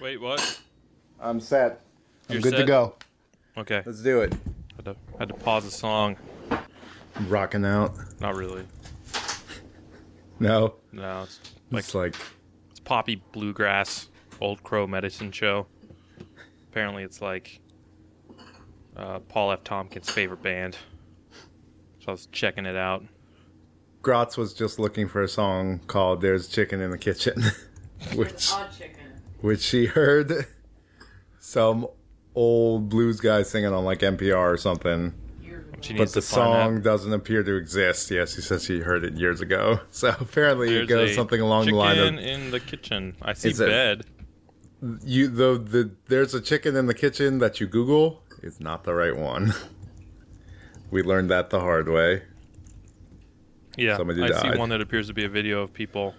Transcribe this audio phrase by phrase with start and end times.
[0.00, 0.60] Wait, what?
[1.20, 1.80] I'm set.
[2.28, 2.94] I'm You're good to go.
[3.56, 3.82] Okay.
[3.84, 4.34] Let's do it.
[4.76, 6.16] Had to, had to pause the song.
[7.26, 7.94] Rocking out.
[8.20, 8.64] Not really.
[10.40, 11.40] No, No, it's
[11.72, 12.14] like it's like
[12.70, 14.08] it's poppy bluegrass,
[14.40, 15.66] old crow medicine show.
[16.70, 17.60] Apparently, it's like
[18.96, 19.64] uh, Paul F.
[19.64, 20.76] Tompkins' favorite band.
[22.00, 23.04] So I was checking it out.
[24.02, 27.42] Grotz was just looking for a song called "There's Chicken in the Kitchen,"
[28.14, 29.07] which Odd chicken.
[29.40, 30.46] Which she heard
[31.38, 31.86] some
[32.34, 35.14] old blues guy singing on like NPR or something.
[35.80, 38.10] She But the song doesn't appear to exist.
[38.10, 39.80] Yes, she says she heard it years ago.
[39.90, 43.16] So apparently it goes something along the line of chicken in the kitchen.
[43.22, 44.04] I see Is it- bed.
[45.04, 48.94] you the the there's a chicken in the kitchen that you Google is not the
[48.94, 49.54] right one.
[50.90, 52.22] we learned that the hard way.
[53.76, 56.14] Yeah, somebody I see one that appears to be a video of people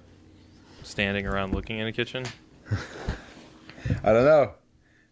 [0.83, 2.25] standing around looking in a kitchen.
[4.03, 4.53] I don't know.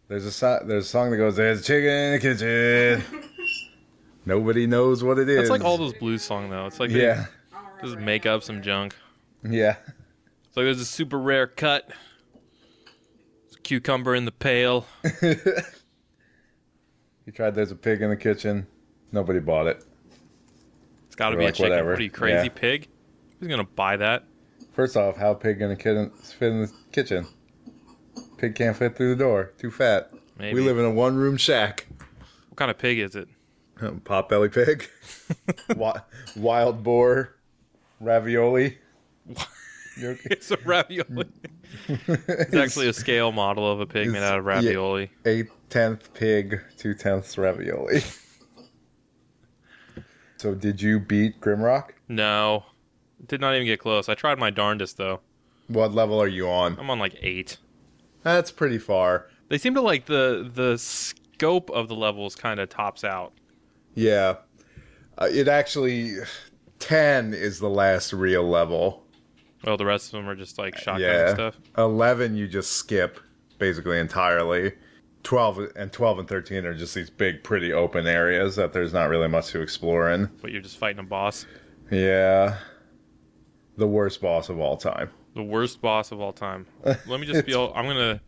[0.07, 3.03] There's a so- there's a song that goes "There's a chicken in the kitchen."
[4.25, 5.39] Nobody knows what it is.
[5.41, 6.65] It's like all those blues songs though.
[6.65, 8.95] It's like they Yeah, I don't just make up some junk.
[9.43, 9.77] yeah.
[10.45, 11.89] It's like there's a super rare cut.
[13.47, 14.85] It's Cucumber in the pail.
[17.25, 18.67] You tried "There's a pig in the kitchen."
[19.11, 19.83] Nobody bought it.
[21.07, 21.69] It's got to We're be like, a chicken.
[21.71, 21.89] whatever.
[21.91, 22.53] What are you crazy Yeah.
[22.53, 22.87] pig?
[23.39, 24.23] Who's gonna buy that?
[24.71, 27.27] First off, how a pig gonna kid- fit in the kitchen?
[28.37, 29.51] Pig can't fit through the door.
[29.57, 30.11] Too fat.
[30.37, 30.53] Maybe.
[30.53, 31.87] We live in a one-room shack.
[32.49, 33.27] What kind of pig is it?
[33.81, 34.89] Uh, Potbelly pig,
[35.69, 36.01] Wi-
[36.35, 37.35] wild boar,
[37.99, 38.77] ravioli.
[39.97, 40.29] You okay?
[40.31, 41.27] It's a ravioli.
[41.87, 44.51] it's actually a scale model of a pig made out of yeah.
[44.51, 45.11] ravioli.
[45.25, 48.01] eight tenth pig, two tenths ravioli.
[50.37, 51.89] so, did you beat Grimrock?
[52.07, 52.65] No,
[53.27, 54.09] did not even get close.
[54.09, 55.19] I tried my darndest though.
[55.67, 56.79] What level are you on?
[56.79, 57.57] I'm on like eight.
[58.27, 59.27] That's pretty far.
[59.49, 63.33] They seem to like the the scope of the levels kind of tops out.
[63.93, 64.35] Yeah,
[65.17, 66.15] uh, it actually
[66.79, 69.03] ten is the last real level.
[69.63, 71.57] Well, the rest of them are just like shotgun yeah, stuff.
[71.77, 73.19] eleven you just skip
[73.57, 74.73] basically entirely.
[75.23, 79.09] Twelve and twelve and thirteen are just these big, pretty open areas that there's not
[79.09, 80.29] really much to explore in.
[80.41, 81.45] But you're just fighting a boss.
[81.89, 82.57] Yeah,
[83.77, 85.09] the worst boss of all time.
[85.37, 86.65] The worst boss of all time.
[86.83, 87.53] Let me just be.
[87.53, 88.19] all- I'm gonna.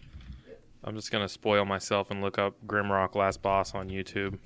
[0.83, 4.37] I'm just gonna spoil myself and look up Grimrock Last Boss on YouTube,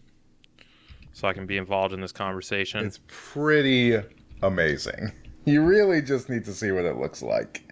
[1.12, 2.86] so I can be involved in this conversation.
[2.86, 3.98] It's pretty
[4.42, 5.12] amazing.
[5.44, 7.70] You really just need to see what it looks like.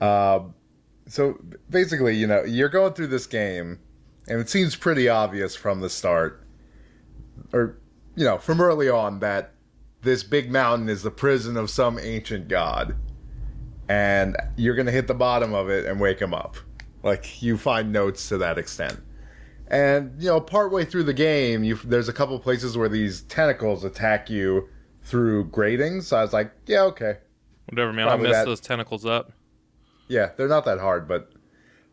[0.00, 0.54] Um,
[1.08, 3.80] so basically, you know, you're going through this game,
[4.28, 6.46] and it seems pretty obvious from the start,
[7.52, 7.78] or
[8.14, 9.54] you know, from early on, that
[10.02, 12.94] this big mountain is the prison of some ancient god,
[13.88, 16.56] and you're gonna hit the bottom of it and wake him up.
[17.02, 18.98] Like you find notes to that extent.
[19.68, 23.84] And you know, partway through the game, you there's a couple places where these tentacles
[23.84, 24.68] attack you
[25.02, 26.08] through gratings.
[26.08, 27.16] So I was like, yeah, okay,
[27.68, 28.06] Whatever, man.
[28.06, 29.32] I probably messed those tentacles up.
[30.08, 31.32] yeah, they're not that hard, but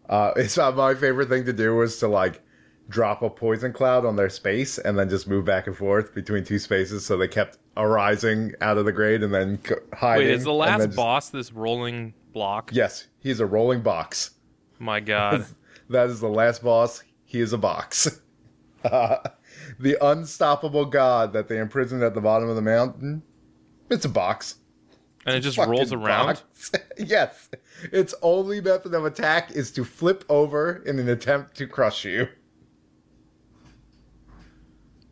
[0.07, 2.42] uh, it's not my favorite thing to do was to like
[2.89, 6.43] drop a poison cloud on their space and then just move back and forth between
[6.43, 10.27] two spaces, so they kept arising out of the grade and then c- hiding.
[10.27, 12.71] Wait, is the last just- boss this rolling block?
[12.73, 14.31] Yes, he's a rolling box.
[14.79, 15.45] My God.
[15.89, 17.03] That is the last boss.
[17.25, 18.21] He is a box.
[18.85, 19.17] Uh,
[19.79, 23.21] the unstoppable god that they imprisoned at the bottom of the mountain.
[23.89, 24.55] It's a box.
[25.25, 26.41] and it just rolls around.
[26.97, 27.49] yes.
[27.91, 32.29] Its only method of attack is to flip over in an attempt to crush you.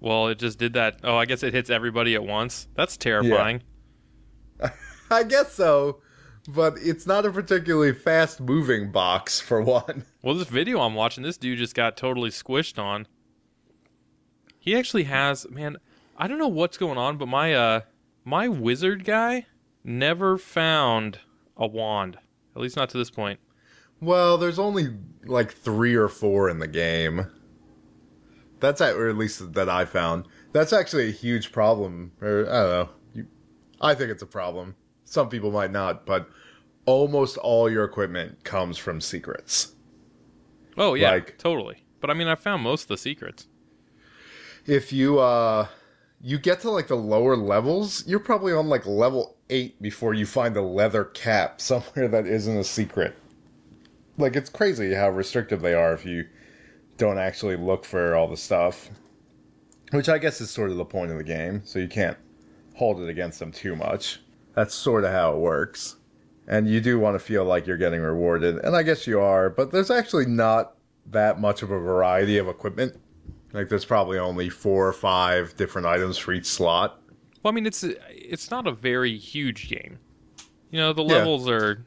[0.02, 1.00] Well, it just did that.
[1.04, 2.68] Oh, I guess it hits everybody at once.
[2.76, 3.62] That's terrifying.
[5.12, 6.02] I guess so,
[6.50, 10.06] but it's not a particularly fast moving box for one.
[10.24, 13.08] Well, this video I'm watching, this dude just got totally squished on.
[14.60, 15.78] He actually has, man.
[16.16, 17.82] I don't know what's going on, but my uh,
[18.24, 19.48] my wizard guy
[19.84, 21.18] never found
[21.58, 22.20] a wand.
[22.56, 23.40] At least not to this point.
[24.00, 27.26] Well, there's only like three or four in the game.
[28.62, 30.26] That's at, or at least that I found.
[30.54, 32.14] That's actually a huge problem.
[32.22, 32.90] Or I don't know.
[33.14, 33.28] You,
[33.82, 34.76] I think it's a problem.
[35.04, 36.30] Some people might not, but
[36.86, 39.76] almost all your equipment comes from secrets.
[40.78, 41.84] Oh yeah, Like- totally.
[42.00, 43.48] But I mean, I found most of the secrets.
[44.66, 45.68] If you uh
[46.24, 50.26] you get to like the lower levels, you're probably on like level 8 before you
[50.26, 53.16] find a leather cap somewhere that isn't a secret.
[54.18, 56.28] Like it's crazy how restrictive they are if you
[57.02, 58.90] don't actually look for all the stuff.
[59.92, 62.16] Which I guess is sort of the point of the game, so you can't
[62.76, 64.22] hold it against them too much.
[64.56, 65.96] That's sort of how it works.
[66.48, 69.50] and you do want to feel like you're getting rewarded, and I guess you are.
[69.50, 70.76] But there's actually not
[71.12, 73.00] that much of a variety of equipment.
[73.54, 77.02] Like there's probably only four or five different items for each slot.
[77.44, 79.98] Well, I mean, it's it's not a very huge game.
[80.72, 81.16] You know, the Yeah.
[81.18, 81.84] levels are.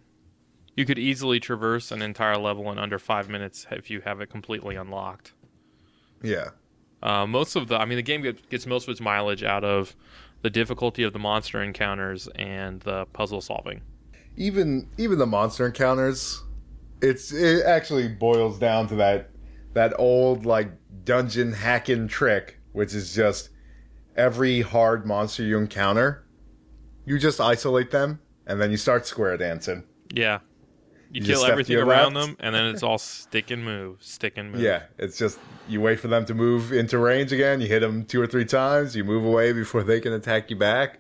[0.77, 4.29] You could easily traverse an entire level in under five minutes if you have it
[4.31, 5.33] completely unlocked.
[6.23, 6.51] Yeah.
[7.03, 9.95] Uh, most of the, I mean, the game gets most of its mileage out of
[10.43, 13.83] the difficulty of the monster encounters and the puzzle solving.
[14.37, 16.43] even even the monster encounters
[17.01, 19.31] it's it actually boils down to that
[19.75, 20.69] that old like
[21.05, 23.51] dungeon hacking trick which is just
[24.17, 26.25] every hard monster you encounter
[27.07, 29.83] you just isolate them and then you start square dancing
[30.13, 30.41] Yeah.
[31.15, 32.27] You, You kill everything around left.
[32.27, 34.61] them, and then it's all stick and move, stick and move.
[34.61, 35.39] yeah it's just
[35.69, 38.45] you wait for them to move into range again you hit them two or three
[38.45, 40.99] times you move away before they can attack you back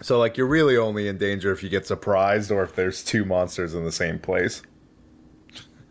[0.00, 3.24] so like you're really only in danger if you get surprised or if there's two
[3.24, 4.62] monsters in the same place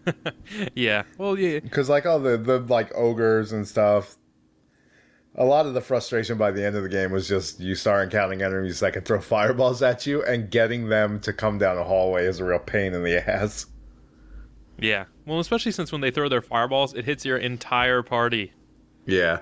[0.74, 1.04] Yeah.
[1.20, 1.60] Well, yeah.
[1.60, 4.18] because like all the the like ogres and stuff
[5.36, 8.04] a lot of the frustration by the end of the game was just you start
[8.04, 11.84] encountering enemies that can throw fireballs at you and getting them to come down a
[11.84, 13.66] hallway is a real pain in the ass
[14.78, 15.06] Yeah.
[15.26, 18.54] Well, especially since when they throw their fireballs, it hits your entire party,
[19.06, 19.40] yeah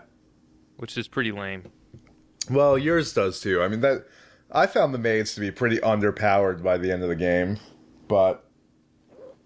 [0.77, 1.63] which is pretty lame.
[2.49, 4.05] well yours does too i mean that
[4.51, 7.57] i found the mages to be pretty underpowered by the end of the game
[8.07, 8.45] but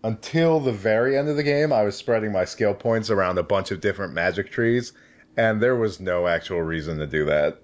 [0.03, 3.43] until the very end of the game i was spreading my skill points around a
[3.43, 4.93] bunch of different magic trees
[5.37, 7.59] and there was no actual reason to do that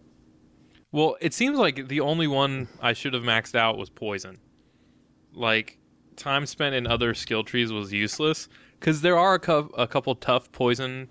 [0.91, 4.39] Well, it seems like the only one I should have maxed out was poison.
[5.33, 5.77] Like
[6.15, 8.49] time spent in other skill trees was useless
[8.79, 11.09] because there are a, cou- a couple tough poison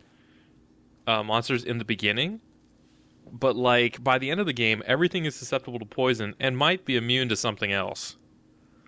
[1.07, 2.41] uh, monsters in the beginning,
[3.33, 6.85] but like by the end of the game, everything is susceptible to poison and might
[6.85, 8.17] be immune to something else.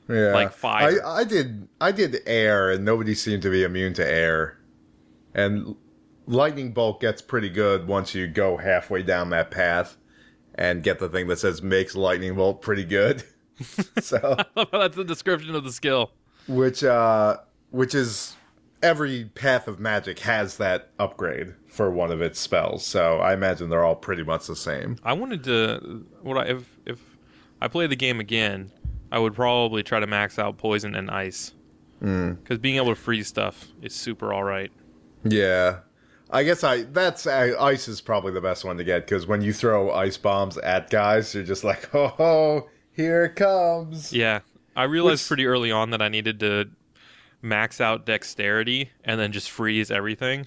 [0.08, 1.00] Yeah, Like fire.
[1.04, 1.68] I, I did.
[1.80, 4.58] I did air, and nobody seemed to be immune to air.
[5.34, 5.76] And
[6.30, 9.96] lightning bolt gets pretty good once you go halfway down that path
[10.54, 13.22] and get the thing that says makes lightning bolt pretty good.
[14.00, 14.36] so,
[14.72, 16.12] That's the description of the skill.
[16.48, 17.38] which uh,
[17.70, 18.36] which is
[18.82, 22.86] every path of magic has that upgrade for one of its spells.
[22.86, 24.96] So I imagine they're all pretty much the same.
[25.04, 26.98] I wanted to what I if if
[27.60, 28.70] I play the game again,
[29.12, 31.52] I would probably try to max out poison and ice.
[32.00, 34.72] Because being able to freeze stuff is super all right.
[35.22, 35.80] Yeah.
[36.32, 39.42] I guess I that's I, ice is probably the best one to get because when
[39.42, 44.12] you throw ice bombs at guys, you're just like, oh, here it comes.
[44.12, 44.40] Yeah,
[44.76, 46.68] I realized Which- pretty early on that I needed to
[47.42, 50.46] max out dexterity and then just freeze everything.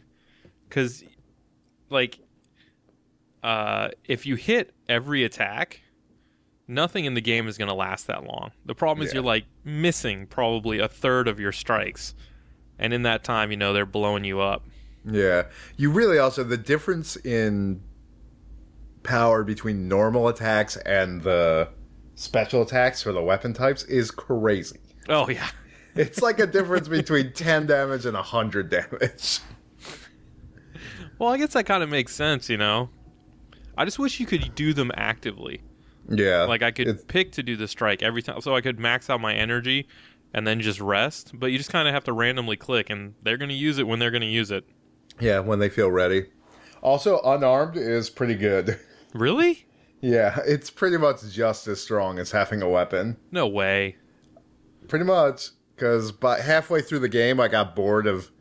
[0.70, 1.04] Because,
[1.90, 2.20] like,
[3.44, 5.82] uh, if you hit every attack,
[6.68, 8.52] nothing in the game is going to last that long.
[8.66, 9.18] The problem is Yeah.
[9.18, 12.16] you're like missing probably a third of your strikes,
[12.80, 14.64] and in that time, you know they're blowing you up.
[15.06, 15.44] Yeah,
[15.78, 17.82] you really also the difference in
[19.04, 21.68] power between normal attacks and the
[22.16, 24.80] special attacks for the weapon types is crazy.
[25.10, 25.48] Oh yeah.
[25.96, 29.40] It's like a difference between ten damage and hundred damage.
[31.20, 32.90] Well, I guess that kind of makes sense, you know.
[33.78, 35.62] I just wish you could do them actively.
[36.10, 38.80] Yeah, Like I could It's- pick to do the strike every time, so I could
[38.80, 39.88] max out my energy
[40.34, 41.32] and then just rest.
[41.40, 43.88] But you just kind of have to randomly click, and they're going to use it
[43.88, 44.66] when they're going to use it.
[45.20, 46.28] Yeah, when they feel ready.
[46.82, 48.80] Also, unarmed is pretty good.
[49.14, 49.68] Really?
[50.02, 53.16] Yeah, it's pretty much just as strong as having a weapon.
[53.32, 53.96] No way.
[54.88, 58.32] Pretty much, because by halfway through the game, I got bored of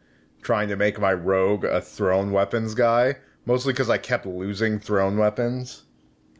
[0.40, 3.16] trying to make my rogue a thrown weapons guy.
[3.44, 5.84] Mostly because I kept losing thrown weapons.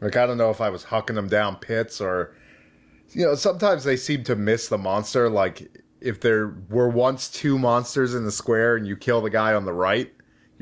[0.01, 2.35] Like I don't know if I was hucking them down pits or,
[3.09, 5.29] you know, sometimes they seem to miss the monster.
[5.29, 5.69] Like
[6.01, 9.65] if there were once two monsters in the square and you kill the guy on
[9.65, 10.13] the right,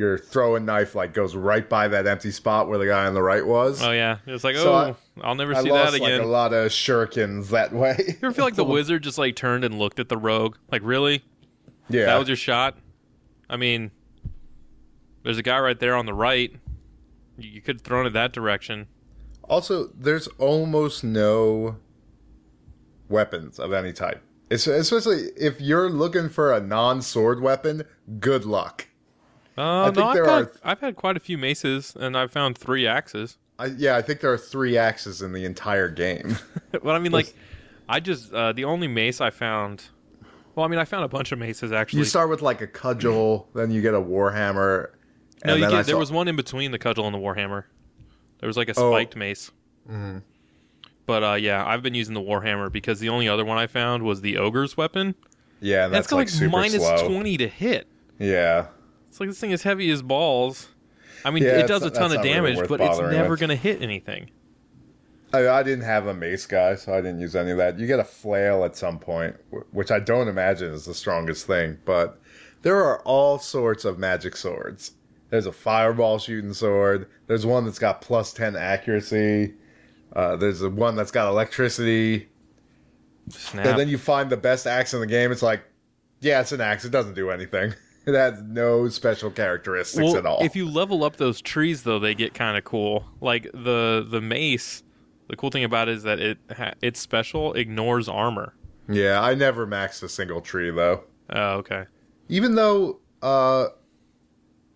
[0.01, 3.21] your throwing knife like goes right by that empty spot where the guy on the
[3.21, 3.83] right was.
[3.83, 6.17] Oh yeah, it's like So oh, I- will never I see lost that again.
[6.17, 7.95] like a lot of shurikens that way.
[8.07, 10.57] you ever feel like the wizard just like turned and looked at the rogue?
[10.71, 11.23] Like really?
[11.89, 12.77] yeah, That was your shot?
[13.49, 13.91] I mean,
[15.23, 16.51] there's a guy right there on the right.
[17.37, 18.87] You, you could have thrown it that direction.
[19.43, 21.75] Also, there's almost no
[23.09, 24.21] weapons of any type.
[24.49, 27.83] It's, especially if you're looking for a non-sword weapon,
[28.19, 28.87] good luck.
[29.61, 32.31] Uh, think no, I've, there got, are- I've had quite a few maces, and I've
[32.31, 33.37] found three axes.
[33.59, 36.37] I, yeah, I think there are three axes in the entire game.
[36.71, 37.33] but I mean, like,
[37.87, 39.83] I just uh, the only mace I found.
[40.55, 41.99] Well, I mean, I found a bunch of maces actually.
[41.99, 44.89] you start with like a cudgel, then you get a warhammer.
[45.45, 47.65] no, you then get, I there was one in between the cudgel and the warhammer.
[48.39, 48.91] There was like a Oh.
[48.91, 49.51] spiked mace.
[49.89, 50.19] Mm-hmm.
[51.05, 54.03] But uh, yeah, I've been using the Warhammer because the only other one I found
[54.03, 55.13] was the Ogre's weapon.
[55.59, 57.01] Yeah, and That's that's, got like, minus.
[57.01, 57.87] 20 to hit.
[58.17, 58.67] Yeah,
[59.11, 60.69] It's like this thing is heavy as balls.
[61.25, 63.49] I mean, Yeah, it does a ton of not really damage, but it's never going
[63.49, 64.29] to hit anything.
[65.33, 67.77] I, I didn't have a mace guy, so I didn't use any of that.
[67.77, 69.35] You get a flail at some point,
[69.71, 72.21] which I don't imagine is the strongest thing, but
[72.61, 74.93] there are all sorts of magic swords.
[75.29, 77.09] There's a fireball shooting sword.
[77.27, 79.55] There's one that's got plus 10 accuracy.
[80.15, 82.29] Uh, there's a one that's got electricity.
[83.27, 83.65] Snap.
[83.65, 85.33] And then you find the best axe in the game.
[85.33, 85.63] It's like,
[86.21, 86.85] yeah, it's an axe.
[86.85, 87.73] It doesn't do anything.
[88.07, 90.43] It has no special characteristics well, at all.
[90.43, 93.05] if you level up those trees, though, they get kind of cool.
[93.21, 94.81] Like the the mace.
[95.27, 98.55] The cool thing about it is that it ha- its special ignores armor.
[98.89, 101.03] yeah, I never maxed a single tree, though.
[101.29, 101.85] Oh, okay.
[102.27, 103.67] even though uh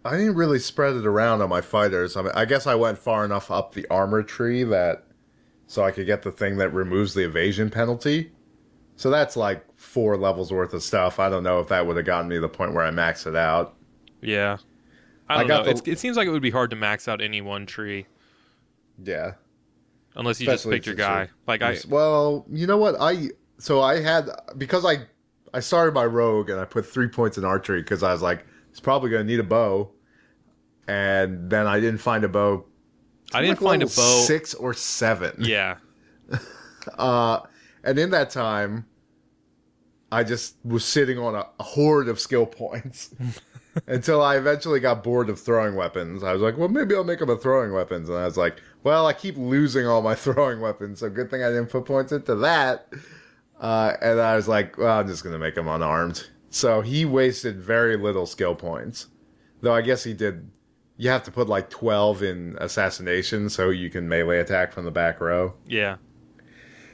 [0.06, 2.16] I didn't really spread it around on my fighters.
[2.16, 5.08] I mean, I guess I went far enough up the armor tree that
[5.66, 8.32] so I could get the thing that removes the evasion penalty.
[8.98, 11.20] So that's like four levels worth of stuff.
[11.20, 13.28] I don't know if that would have gotten me to the point where I maxed
[13.28, 13.76] it out.
[14.22, 14.58] Yeah.
[15.28, 15.64] I I don't got know.
[15.66, 18.06] the- It's, it seems like it would be hard to max out any one tree
[19.04, 19.34] Yeah.
[20.16, 21.30] unless you Especially just picked your guy.
[21.48, 22.96] Like I, Well, you know what?
[23.00, 25.06] I so I had because I
[25.54, 28.46] I started my rogue and I put three points in archery because I was like,
[28.72, 29.90] it's probably going to need a bow,
[30.88, 32.66] and then I didn't find a bow.
[33.34, 34.24] I didn't like find a bow.
[34.26, 35.36] six or seven.
[35.40, 35.78] Yeah.
[37.00, 37.40] Uh,
[37.86, 38.86] and in that time,
[40.12, 43.14] I just was sitting on a, a horde of skill points
[43.88, 46.24] until I eventually got bored of throwing weapons.
[46.24, 48.10] I was like, well, maybe I'll make them a throwing weapons.
[48.10, 51.44] And I was like, well, I keep losing all my throwing weapons, so good thing
[51.44, 52.88] I didn't put points into that.
[53.60, 56.28] Uh, and I was like, well, I'm just going to make him unarmed.
[56.50, 59.08] So he wasted very little skill points.
[59.62, 60.50] Though I guess he did.
[60.98, 64.92] You have to put like 12 in assassination so you can melee attack from the
[64.92, 65.54] back row.
[65.68, 65.98] Yeah.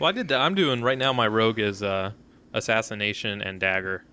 [0.02, 0.42] Well, I did that.
[0.42, 1.14] I'm doing right now.
[1.14, 2.14] My rogue is uh,
[2.56, 4.04] assassination and dagger.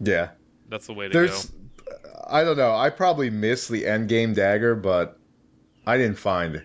[0.00, 0.30] Yeah.
[0.70, 1.90] That's the way to There's, go.
[2.30, 2.74] I don't know.
[2.74, 5.20] I probably missed the end game dagger, but
[5.86, 6.62] I didn't find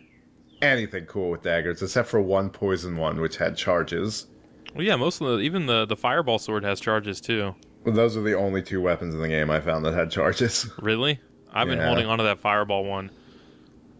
[0.62, 4.28] anything cool with daggers except for one poison one, which had charges.
[4.74, 4.96] Well, yeah.
[4.96, 7.54] Most of the even the the fireball sword has charges too.
[7.84, 10.70] Well, those are the only two weapons in the game I found that had charges.
[10.82, 11.20] Really?
[11.52, 11.88] I've been Yeah.
[11.88, 13.12] holding onto that fireball one.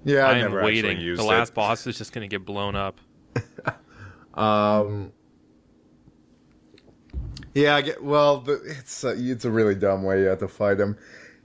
[0.06, 1.00] yeah, I, I am never waiting.
[1.18, 1.56] The last it.
[1.56, 2.98] boss is just going to get blown up.
[4.40, 5.12] Um.
[7.54, 8.04] Yeah, I get.
[8.04, 10.98] Well, the, it's a, it's a really dumb way you have to fight him.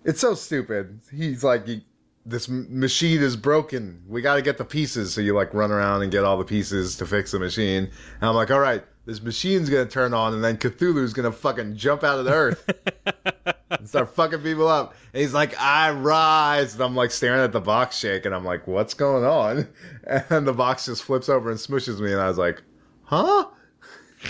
[0.04, 1.00] It's so stupid.
[1.10, 1.84] He's like, he,
[2.26, 4.02] this machine is broken.
[4.06, 5.14] We got to get the pieces.
[5.14, 7.84] So you like run around and get all the pieces to fix the machine.
[7.84, 11.76] And I'm like, all right, this machine's gonna turn on, and then Cthulhu's gonna fucking
[11.76, 12.70] jump out of the earth
[13.70, 14.94] and start fucking people up.
[15.12, 18.44] And he's like, I rise, and I'm like staring at the box shake, and I'm
[18.44, 19.68] like, what's going on?
[20.28, 22.62] And the box just flips over and smushes me, and I was like,
[23.04, 23.46] huh?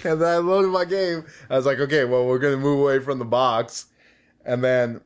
[0.05, 1.25] And then I loaded my game.
[1.49, 3.87] I was like, okay, well, we're gonna move away from the box,
[4.45, 5.01] and then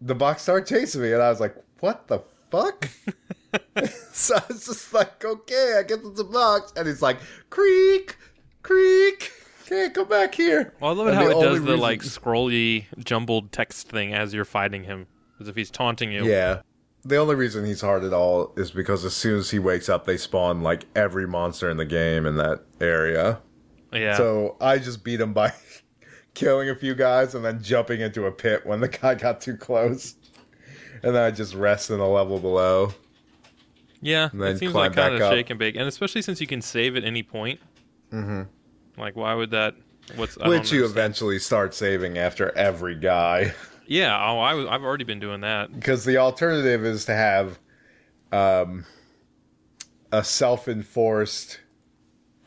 [0.00, 2.88] the box started chasing me, and I was like, what the fuck?
[4.12, 7.18] so I was just like, okay, I guess it's a box, and it's like,
[7.50, 8.16] creak,
[8.62, 9.32] creak,
[9.66, 10.74] can't come back here.
[10.80, 14.14] Well, I love it And how it does the reason- like scrolly jumbled text thing
[14.14, 15.08] as you're fighting him,
[15.40, 16.24] as if he's taunting you.
[16.24, 16.60] Yeah.
[17.04, 20.04] The only reason he's hard at all is because as soon as he wakes up,
[20.04, 23.40] they spawn like every monster in the game in that area.
[23.92, 24.16] Yeah.
[24.16, 25.52] So I just beat him by
[26.34, 29.56] killing a few guys and then jumping into a pit when the guy got too
[29.56, 30.14] close.
[31.02, 32.92] And then I just rest in a level below.
[34.02, 34.28] yeah.
[34.34, 35.32] It seems like kind of up.
[35.32, 37.58] shake and bake, and especially since you can save at any point.
[38.12, 38.42] Mm-hmm.
[39.00, 39.74] Like, why would that?
[40.16, 43.54] What's I don't which you eventually start saving after every guy.
[43.90, 44.16] Yeah.
[44.16, 45.72] Oh, I was, I've already been doing that.
[45.74, 47.58] because the alternative is to have
[48.30, 48.86] um,
[50.12, 51.58] a self-enforced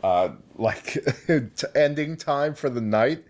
[0.03, 0.97] uh, like
[1.27, 3.25] t- ending time for the night.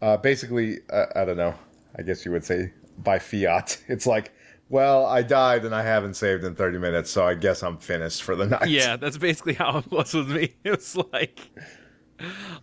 [0.00, 1.54] Uh, basically, uh, I don't know.
[1.96, 3.78] I guess you would say by fiat.
[3.88, 4.32] It's like,
[4.70, 8.22] well, I died and I haven't saved in 30 minutes, so I guess I'm finished
[8.22, 8.68] for the night.
[8.68, 10.54] Yeah, that's basically how it was with me.
[10.64, 11.38] It was like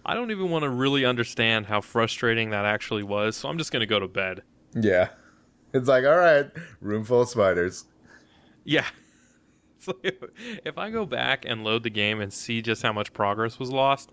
[0.04, 3.72] I don't even want to really understand how frustrating that actually was, so I'm just
[3.72, 4.42] gonna go to bed.
[4.74, 5.10] Yeah.
[5.74, 6.50] It's like, all right,
[6.82, 7.86] room full of spiders.
[8.64, 8.86] Yeah.
[9.80, 10.16] So if,
[10.66, 13.70] if I go back and load the game and see just how much progress was
[13.70, 14.12] lost,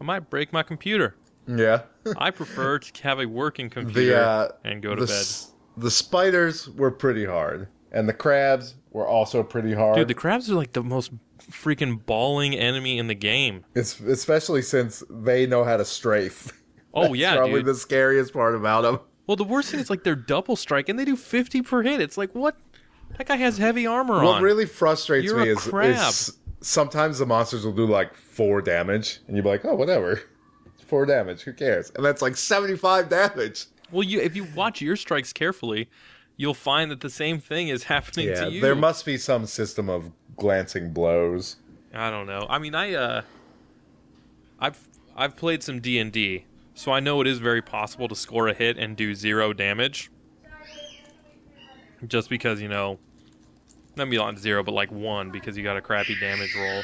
[0.00, 1.16] I might break my computer.
[1.46, 1.82] Yeah.
[2.18, 5.12] I prefer to have a working computer the uh, and go to the, bed.
[5.20, 9.96] s- the spiders were pretty hard, and the crabs were also pretty hard.
[9.96, 13.64] Dude, the crabs are like the most freaking bawling enemy in the game.
[13.74, 16.52] it's especially since they know how to strafe.
[16.92, 17.66] Oh That's yeah, probably dude.
[17.66, 19.00] the scariest part about them.
[19.30, 22.00] Well, the worst thing is like they're double strike and they do 50 per hit.
[22.00, 22.56] It's like what?
[23.16, 24.26] That guy has heavy armor What on.
[24.26, 29.20] What really frustrates You're me is, is sometimes the monsters will do like four damage,
[29.28, 30.20] and you'll be like, oh, whatever.
[30.84, 31.92] Four damage, who cares?
[31.94, 33.66] And that's like 75 damage.
[33.92, 35.88] Well, you if you watch your strikes carefully,
[36.36, 38.60] you'll find that the same thing is happening Yeah, to you.
[38.60, 41.54] there must be some system of glancing blows.
[41.94, 42.48] I don't know.
[42.50, 43.22] I mean, I uh,
[44.58, 46.46] I've I've played some D and D,
[46.80, 50.10] so I know it is very possible to score a hit and do zero damage.
[52.06, 52.98] Just because you know,
[53.96, 56.82] not be not zero, but like one because you got a crappy damage roll.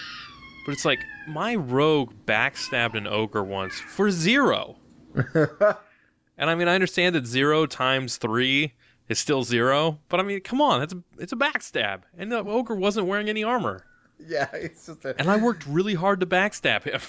[0.66, 4.76] But it's like my rogue backstabbed an ogre once for zero.
[5.14, 8.74] and I mean, I understand that zero times three
[9.08, 12.44] is still zero, but I mean, come on, it's a, it's a backstab, and the
[12.44, 13.86] ogre wasn't wearing any armor.
[14.18, 17.00] Yeah, it's just a, And I worked really hard to backstab him.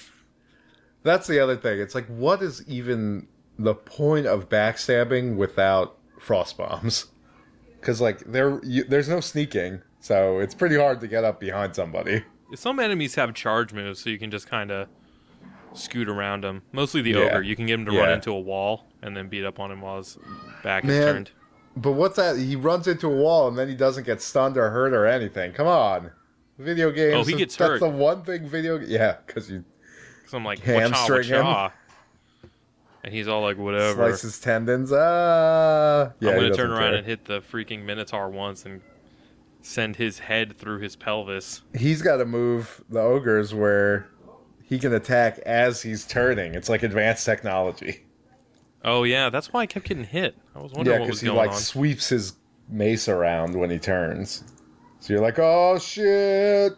[1.02, 1.80] That's the other thing.
[1.80, 3.26] It's like, what is even
[3.58, 7.06] the point of backstabbing without frost bombs?
[7.80, 11.76] Because like there, you, there's no sneaking, so it's pretty hard to get up behind
[11.76, 12.24] somebody.
[12.56, 14.88] Some enemies have charge moves, so you can just kind of
[15.74, 16.62] scoot around them.
[16.72, 17.18] Mostly the Yeah.
[17.26, 17.42] ogre.
[17.42, 19.80] You can get him to run into a wall and then beat up on him
[19.80, 20.18] while his
[20.64, 21.02] back is Man.
[21.14, 21.30] turned.
[21.76, 22.36] But what's that?
[22.36, 25.52] He runs into a wall and then he doesn't get stunned or hurt or anything.
[25.52, 26.10] Come on,
[26.58, 27.14] video games.
[27.14, 27.80] Oh, he gets that's hurt.
[27.80, 28.80] the one thing video.
[28.80, 29.64] Yeah, because you
[30.28, 31.46] So I'm like, Hamstring him.
[33.04, 34.08] And he's all like, whatever.
[34.10, 34.92] slice his tendons.
[34.92, 36.30] Ah, yeah.
[36.30, 36.94] I'm going to turn around care.
[36.96, 38.80] and hit the freaking Minotaur once and
[39.62, 41.62] send his head through his pelvis.
[41.76, 44.08] He's got to move the ogres where
[44.64, 46.54] he can attack as he's turning.
[46.54, 48.04] It's like advanced technology.
[48.84, 49.30] Oh, yeah.
[49.30, 50.36] That's why I kept getting hit.
[50.54, 51.56] I was Yeah, wondering what because was he going like on.
[51.56, 52.34] sweeps his
[52.68, 54.44] mace around when he turns.
[55.00, 56.72] So you're like, oh shit.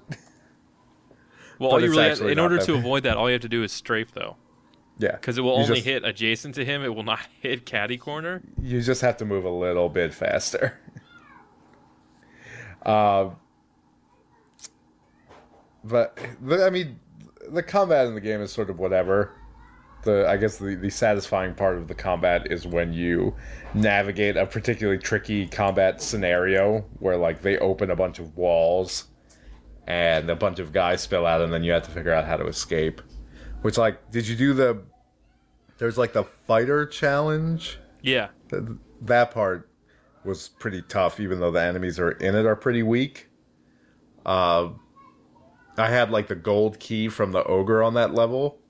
[1.61, 3.62] Well, all you really actually in order to avoid that, all you have to do
[3.62, 4.37] is strafe, though.
[4.99, 6.83] Yeah, Because it will You only just- hit adjacent to him.
[6.83, 8.43] It will not hit caddy corner.
[8.61, 10.79] you just have to move a little bit faster.
[12.87, 13.37] um,
[15.85, 16.99] but the, I mean,
[17.50, 19.33] the combat in the game is sort of whatever.
[20.02, 23.35] The I guess the, the satisfying part of the combat is when you
[23.75, 29.08] navigate a particularly tricky combat scenario where like they open a bunch of walls
[29.91, 32.37] and a bunch of guys spill out and then you have to figure out how
[32.37, 33.03] to escape.
[33.63, 34.83] Which like, did you do the?
[35.79, 37.76] There's like the fighter challenge.
[38.00, 38.29] Yeah.
[38.50, 38.63] Th-
[39.03, 39.69] that part
[40.25, 43.29] was pretty tough, even though the enemies are in it are pretty weak.
[44.25, 44.69] Uh,
[45.76, 48.61] I had like the gold key from the ogre on that level,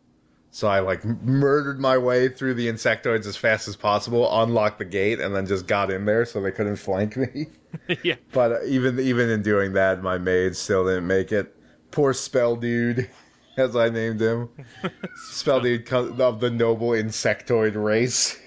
[0.51, 4.85] so I like murdered my way through the insectoids as fast as possible, unlocked the
[4.87, 7.49] gate, and then just got in there so they couldn't flank me.
[8.03, 8.17] yeah.
[8.33, 11.57] but even even in doing that, my mage still didn't make it.
[11.91, 13.11] Poor spell dude,
[13.57, 14.49] as I named him,
[15.31, 18.39] spell dude of the noble insectoid race.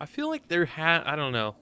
[0.00, 1.56] I feel like there had I don't know.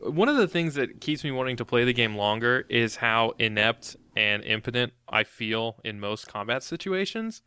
[0.00, 3.34] One of the things that keeps me wanting to play the game longer is how
[3.38, 7.42] inept and impotent I feel in most combat situations.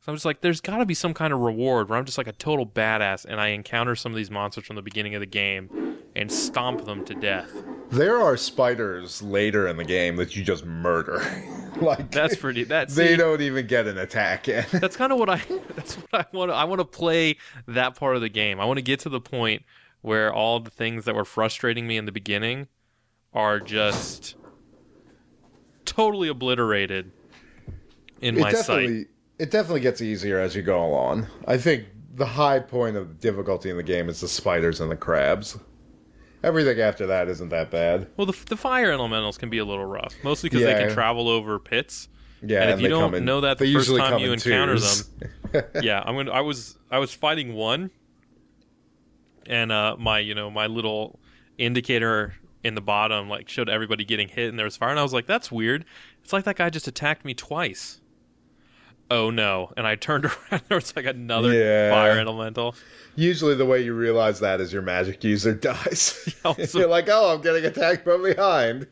[0.00, 2.16] So I'm just like, there's got to be some kind of reward where I'm just
[2.16, 5.20] like a total badass and I encounter some of these monsters from the beginning of
[5.20, 7.50] the game and stomp them to death.
[7.90, 11.22] There are spiders later in the game that you just murder.
[11.82, 12.64] like That's pretty.
[12.64, 14.64] That's they don't even get an attack in.
[14.72, 15.36] that's kind of what I
[15.74, 17.36] that's what I want to I want to play
[17.68, 18.58] that part of the game.
[18.58, 19.64] I want to get to the point
[20.00, 22.68] where all the things that were frustrating me in the beginning
[23.34, 24.34] are just
[25.84, 27.12] totally obliterated
[28.22, 29.08] in it my sight.
[29.40, 31.26] It definitely gets easier as you go along.
[31.46, 34.96] I think the high point of difficulty in the game is the spiders and the
[34.96, 35.58] crabs.
[36.42, 38.06] Everything after that isn't that bad.
[38.16, 41.28] Well, the, the fire elementals can be a little rough, mostly because they can travel
[41.28, 42.08] over pits.
[42.42, 45.10] Yeah, And if you they don't in- know that the first time you encounter twos.
[45.82, 46.30] yeah, I'm gonna.
[46.30, 47.90] I was I was fighting one,
[49.46, 51.18] and uh, my you know my little
[51.58, 55.02] indicator in the bottom like showed everybody getting hit and there was fire, and I
[55.02, 55.84] was like, that's weird.
[56.22, 57.99] It's like that guy just attacked me twice.
[59.10, 59.72] Oh no!
[59.76, 60.62] And I turned around.
[60.68, 61.90] There was like another Yeah.
[61.90, 62.74] fire elemental.
[63.16, 66.34] Usually, the way you realize that is your magic user dies.
[66.44, 68.86] Also- You're like, oh, I'm getting attacked from behind,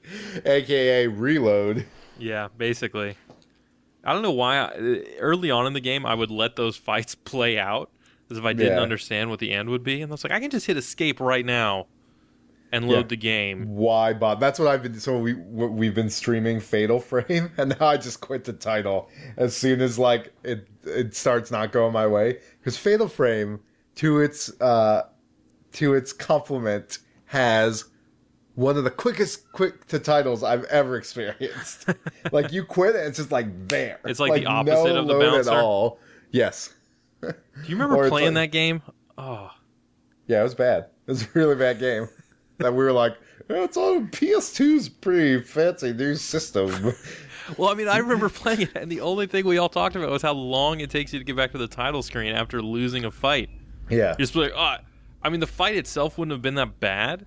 [0.44, 1.86] aka reload.
[2.18, 3.16] Yeah, basically.
[4.04, 4.58] I don't know why.
[4.58, 4.70] I,
[5.20, 7.90] early on in the game, I would let those fights play out
[8.30, 8.82] as if I didn't Yeah.
[8.82, 11.20] understand what the end would be, and I was like, I can just hit escape
[11.20, 11.86] right now
[12.72, 13.02] and load Yeah.
[13.08, 13.66] the game.
[13.74, 14.40] Why, Bob?
[14.40, 14.98] That's what I've been.
[15.00, 19.56] So we we've been streaming Fatal Frame, and now I just quit the title as
[19.56, 23.60] soon as like it it starts not going my way because Fatal Frame
[23.96, 25.08] to its uh
[25.72, 27.84] to its compliment has
[28.54, 31.88] one of the quickest quick to titles I've ever experienced.
[32.32, 34.00] like you quit and it's just like there.
[34.04, 35.50] It's like the opposite no of the load bouncer?
[35.52, 36.00] At all.
[36.32, 36.74] Yes.
[37.22, 37.32] Do
[37.66, 38.82] you remember playing like- that game?
[39.16, 39.50] Oh,
[40.26, 40.86] Yeah, it was bad.
[41.06, 42.08] It was a really bad game.
[42.58, 43.12] That we were like,
[43.50, 46.94] "Eh, it's on PS2's pretty fancy new system.
[47.56, 50.10] Well, I mean, I remember playing it, and the only thing we all talked about
[50.10, 53.04] was how long it takes you to get back to the title screen after losing
[53.06, 53.48] a fight.
[53.88, 54.08] Yeah.
[54.08, 54.76] You're just like, oh,
[55.22, 57.24] I mean, the fight itself wouldn't have been that bad,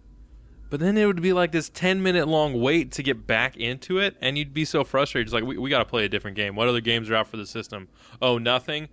[0.69, 3.97] but then it would be like this 10 minute long wait to get back into
[3.97, 5.27] it, and you'd be so frustrated.
[5.27, 6.55] It's like, we, we got to play a different game.
[6.55, 7.87] What other games are out for the system?
[8.21, 8.89] Oh, nothing?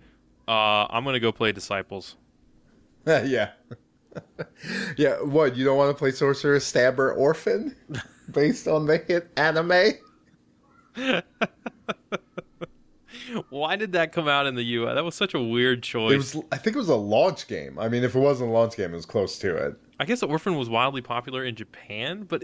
[0.47, 2.15] Uh, I'm going to go play Disciples.
[3.05, 3.51] yeah.
[4.97, 5.55] yeah, what?
[5.55, 7.75] You don't want to play Sorcerer Stabber Orphen
[8.31, 9.93] based on the hit anime?
[13.49, 14.95] Why did that come out in the U.S.?
[14.95, 16.13] That was such a weird choice.
[16.13, 17.77] It was I think it was a launch game.
[17.77, 19.75] I mean, if it wasn't a launch game, it was close to it.
[19.99, 22.43] I guess Orphen was wildly popular in Japan, but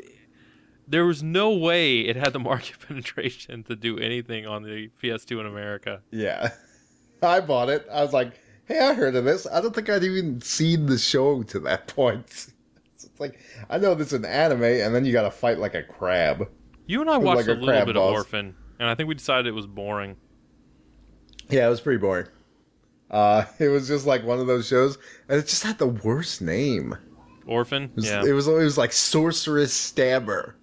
[0.88, 5.40] there was no way it had the market penetration to do anything on the PS2
[5.40, 6.02] in America.
[6.12, 6.52] Yeah.
[7.22, 7.88] I bought it.
[7.92, 9.48] I was like, hey, I heard of this.
[9.52, 12.48] I don't think I'd even seen the show to that point.
[12.96, 15.84] It's like, I know this is an anime, and then you gotta fight like a
[15.84, 16.50] crab.
[16.88, 18.10] You and I watched Like a a little bit boss.
[18.12, 20.16] of Orphen, and I think we decided it was boring.
[21.50, 22.28] Yeah, it was pretty boring.
[23.12, 24.98] Uh, it was just like one of those shows,
[25.30, 26.96] and it just had the worst name.
[27.48, 27.84] Orphen?
[27.84, 28.24] It was, yeah.
[28.26, 30.56] it was, it was like Sorcerous Stabber.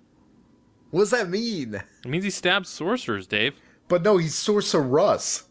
[0.91, 1.75] What does that mean?
[1.77, 3.55] it means he stabs sorcerers, Dave.
[3.89, 5.45] But no, he's Sorcerous.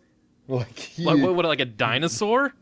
[0.52, 2.54] Like, he, Like, what, what, like a dinosaur?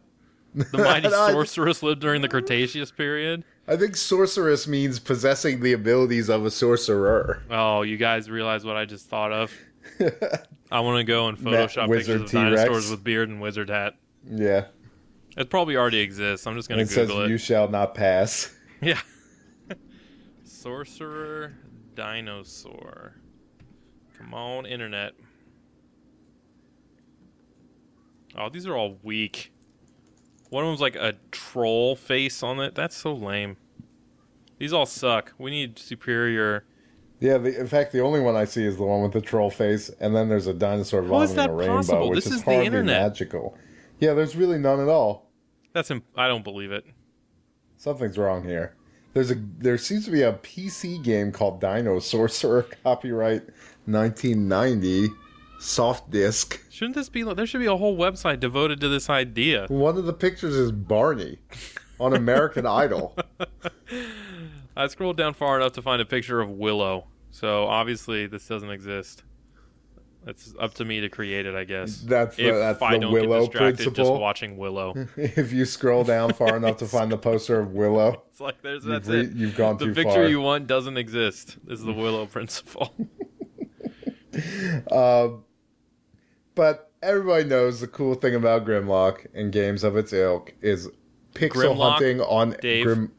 [0.53, 3.43] The mighty sorcerous lived during the Cretaceous period?
[3.67, 7.41] I think sorcerous means possessing the abilities of a sorcerer.
[7.49, 9.51] Oh, you guys realize what I just thought of?
[10.71, 12.91] I want to go and Photoshop pictures of dinosaurs T-Rex.
[12.91, 13.95] with beard and wizard hat.
[14.29, 14.65] Yeah.
[15.35, 16.45] It probably already exists.
[16.45, 17.29] I'm just going to it says, it.
[17.29, 18.99] "You shall not pass." Yeah.
[20.45, 21.53] Sorcerer
[21.95, 23.15] dinosaur.
[24.17, 25.15] Come on, internet.
[28.37, 29.51] Oh, these are all weak.
[30.49, 32.75] One of them's like a troll face on it.
[32.75, 33.57] That's so lame.
[34.57, 35.33] These all suck.
[35.37, 36.65] We need superior.
[37.19, 37.37] Yeah.
[37.37, 39.89] The, in fact, the only one I see is the one with the troll face,
[39.99, 42.09] and then there's a dinosaur How vomiting a rainbow, possible?
[42.09, 43.01] which This is, is the hardly internet.
[43.03, 43.57] magical.
[43.99, 45.29] Yeah, there's really none at all.
[45.73, 46.85] That's imp- I don't believe it.
[47.77, 48.75] Something's wrong here.
[49.13, 53.43] There's a there seems to be a PC game called Dino Sorcerer, copyright
[53.85, 55.09] 1990,
[55.59, 56.59] soft disc.
[56.69, 57.23] Shouldn't this be?
[57.23, 59.65] There should be a whole website devoted to this idea.
[59.67, 61.39] One of the pictures is Barney
[61.99, 63.15] on American Idol.
[64.75, 67.07] I scrolled down far enough to find a picture of Willow.
[67.31, 69.23] So obviously this doesn't exist.
[70.27, 72.01] It's up to me to create it, I guess.
[72.01, 74.93] That's the, if that's I the don't Willow get distracted just watching Willow.
[75.17, 78.83] if you scroll down far enough to find the poster of Willow, It's like there's
[78.83, 79.31] You've that's re- it.
[79.31, 80.27] you've gone the too picture far.
[80.27, 81.57] you want doesn't exist.
[81.65, 82.93] This is the Willow principle.
[84.91, 85.29] Uh,
[86.59, 90.89] but everybody knows the cool thing about Grimlock and games of its ilk is
[91.33, 92.85] pixel Grimlock, hunting on Dave?
[92.85, 93.11] Grim.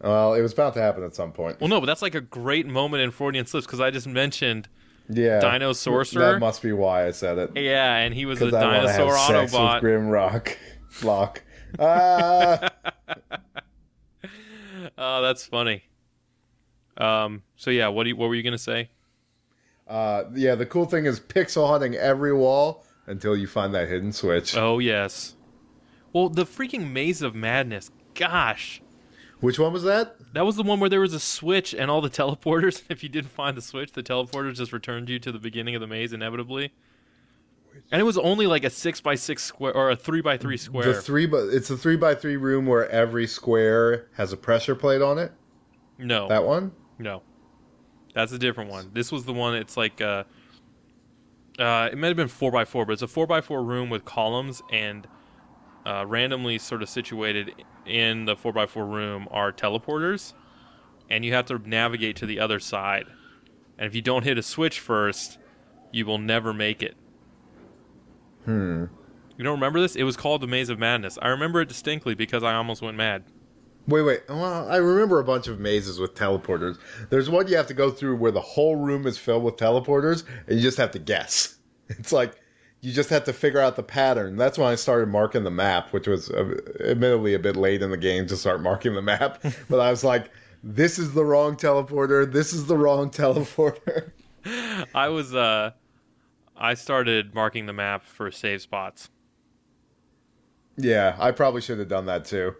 [0.00, 1.60] Well, it was about to happen at some point.
[1.60, 4.68] well, no, but that's like a great moment in Freudian slips because I just mentioned
[5.10, 6.32] Yeah, Dino Sorcerer.
[6.32, 7.50] That must be why I said it.
[7.54, 9.82] yeah, and he was a I dinosaur sex Autobot.
[9.82, 10.56] with Grimrock.
[11.02, 11.42] Lock.
[11.78, 12.70] Ah,
[14.96, 15.82] Oh, that's funny.
[16.96, 17.42] Um.
[17.56, 18.88] So yeah, what do you, what were you gonna say?
[19.86, 24.12] uh, yeah, the cool thing is pixel hunting every wall until you find that hidden
[24.12, 24.56] switch.
[24.56, 25.36] Oh yes.
[26.12, 27.90] Well, the freaking maze of madness.
[28.14, 28.80] Gosh,
[29.40, 30.16] Which one was that?
[30.32, 32.82] that was the one where there was a switch and all the teleporters.
[32.88, 35.80] If you didn't find the switch, the teleporters just returned you to the beginning of
[35.82, 36.72] the maze inevitably.
[37.92, 40.56] And it was only like a six by six square or a three by three
[40.56, 40.94] square.
[40.94, 44.74] The three, but it's a three by three room where every square has a pressure
[44.74, 45.30] plate on it.
[45.98, 46.72] no, That one.
[46.98, 47.20] no,
[48.14, 48.90] that's a different one.
[48.94, 49.54] This was the one.
[49.54, 50.24] It's like uh,
[51.58, 53.90] uh, it might have been four by four, but it's a four by four room
[53.90, 55.06] with columns and
[55.86, 57.52] uh, randomly sort of situated
[57.86, 60.34] in the four by four room are teleporters,
[61.08, 63.06] and you have to navigate to the other side.
[63.78, 65.38] And if you don't hit a switch first,
[65.92, 66.96] you will never make it.
[68.44, 68.86] Hmm.
[69.36, 69.96] You don't remember this?
[69.96, 71.18] It was called the Maze of Madness.
[71.20, 73.24] I remember it distinctly because I almost went mad.
[73.88, 74.22] Wait, wait.
[74.28, 76.76] Well, I remember a bunch of mazes with teleporters.
[77.10, 80.24] There's one you have to go through where the whole room is filled with teleporters,
[80.48, 81.52] and you just have to guess.
[81.88, 82.40] It's like
[82.80, 84.36] you just have to figure out the pattern.
[84.36, 87.90] That's when I started marking the map, which was uh, admittedly a bit late in
[87.90, 89.40] the game to start marking the map.
[89.70, 90.32] but I was like,
[90.64, 92.30] "This is the wrong teleporter.
[92.30, 94.10] This is the wrong teleporter."
[94.94, 95.72] I was uh
[96.56, 99.10] I started marking the map for save spots.
[100.76, 102.54] yeah, I probably should have done that too,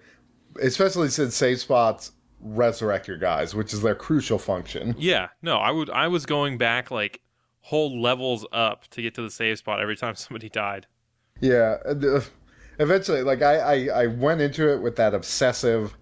[0.62, 4.94] especially since save spots resurrect your guys, which is their crucial function.
[4.98, 7.20] Yeah, no, I would I was going back like
[7.60, 10.86] whole levels up to get to the save spot every time somebody died.
[11.40, 11.76] Yeah.
[11.84, 12.20] uh,
[12.78, 13.56] Eventually, like I,
[13.88, 15.96] I, I went into it with that obsessive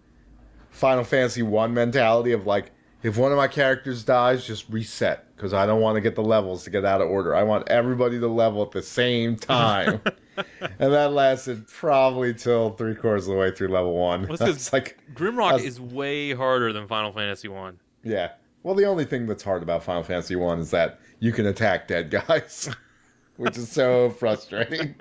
[0.70, 5.23] Final Fantasy One mentality of like, if one of my characters dies, just reset.
[5.36, 7.34] Because I don't want to get the levels to get out of order.
[7.34, 10.00] I want everybody to level at the same time.
[10.36, 14.26] and that lasted probably till three quarters of the way through level one.
[14.26, 17.78] Well, It's like, Grimrock is way harder than Final Fantasy One.
[18.02, 18.32] yeah.
[18.62, 21.86] Well, the only thing that's hard about Final Fantasy One is that you can attack
[21.86, 22.70] dead guys,
[23.36, 24.94] which is so frustrating.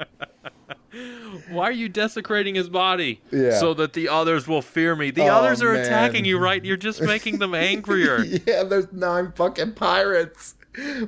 [1.50, 3.22] Why are you desecrating his body?
[3.32, 3.60] Yeah.
[3.60, 5.12] So that the others will fear me.
[5.12, 5.86] The Oh, others are man.
[5.86, 6.64] attacking you, right?
[6.64, 8.24] You're just making them angrier.
[8.48, 10.56] yeah, there's nine fucking pirates.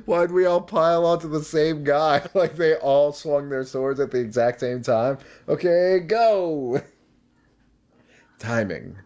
[0.04, 2.22] Why'd we all pile onto the same guy?
[2.34, 5.18] Like they all swung their swords at the exact same time.
[5.48, 6.82] Okay, go.
[8.38, 8.96] Timing.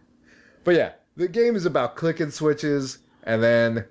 [0.63, 3.85] But yeah, the game is about clicking switches, and then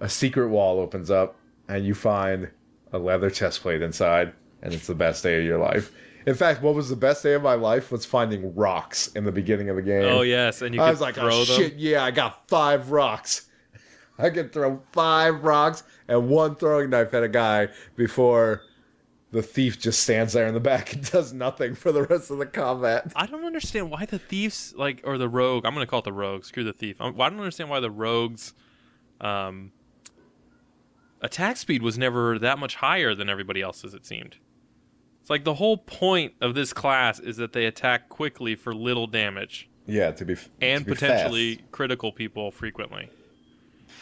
[0.00, 1.36] a secret wall opens up,
[1.68, 2.48] and you find
[2.92, 5.90] a leather chest plate inside, and it's the best day of your life.
[6.26, 9.32] In fact, what was the best day of my life was finding rocks in the
[9.32, 10.04] beginning of the game.
[10.04, 11.56] oh yes, and you I was like, oh them.
[11.56, 13.48] shit, yeah, I got five rocks.
[14.18, 18.62] I can throw five rocks and one throwing knife at a guy before
[19.32, 22.38] the thief just stands there in the back and does nothing for the rest of
[22.38, 23.12] the combat.
[23.16, 25.66] I don't understand why the thieves like or the rogue.
[25.66, 26.44] I'm gonna call it the rogue.
[26.44, 27.00] Screw the thief.
[27.00, 28.54] I I don't understand why the rogues,
[29.20, 29.72] um,
[31.20, 33.92] attack speed was never that much higher than everybody else's.
[33.92, 34.36] It seemed.
[35.24, 39.06] It's like the whole point of this class is that they attack quickly for little
[39.06, 41.72] damage Yeah, to be and to be potentially fast.
[41.72, 43.08] critical people frequently.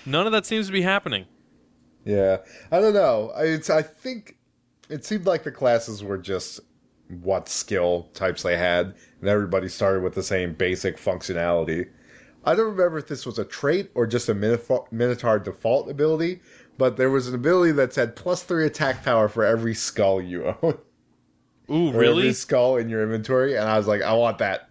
[0.04, 1.26] None of that seems to be happening.
[2.04, 2.38] Yeah,
[2.72, 3.30] I don't know.
[3.36, 4.36] I, it's I think
[4.90, 6.58] it seemed like the classes were just
[7.20, 11.88] what skill types they had, and everybody started with the same basic functionality.
[12.44, 16.40] I don't remember if this was a trait or just a Minotaur default ability,
[16.78, 20.52] but there was an ability that said plus three attack power for every skull you
[20.64, 20.78] own.
[21.72, 22.32] Ooh, really?
[22.32, 24.68] Skull in your inventory, and I was like, I want that.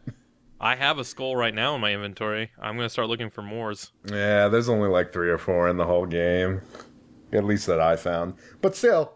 [0.59, 2.51] I have a skull right now in my inventory.
[2.61, 3.91] I'm gonna start looking for mores.
[4.05, 6.61] Yeah, there's only like three or four in the whole game,
[7.33, 8.35] at least that I found.
[8.61, 9.13] But still,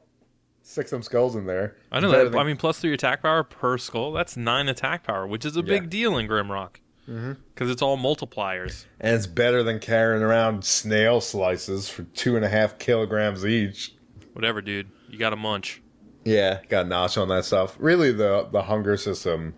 [0.64, 1.76] stick some skulls in there.
[1.92, 2.32] I know that.
[2.32, 4.12] than- I mean, plus three attack power per skull.
[4.12, 6.78] That's nine attack power, which is a big deal in Grimrock.
[7.08, 7.34] Mm-hmm.
[7.54, 8.86] Because it's all multipliers.
[9.00, 13.94] And it's better than carrying around snail slices for two and a half kilograms each.
[14.34, 14.90] Whatever, dude.
[15.08, 15.84] You got to munch.
[16.26, 17.78] Yeah, got a notch on that stuff.
[17.80, 19.54] Really, the the hunger system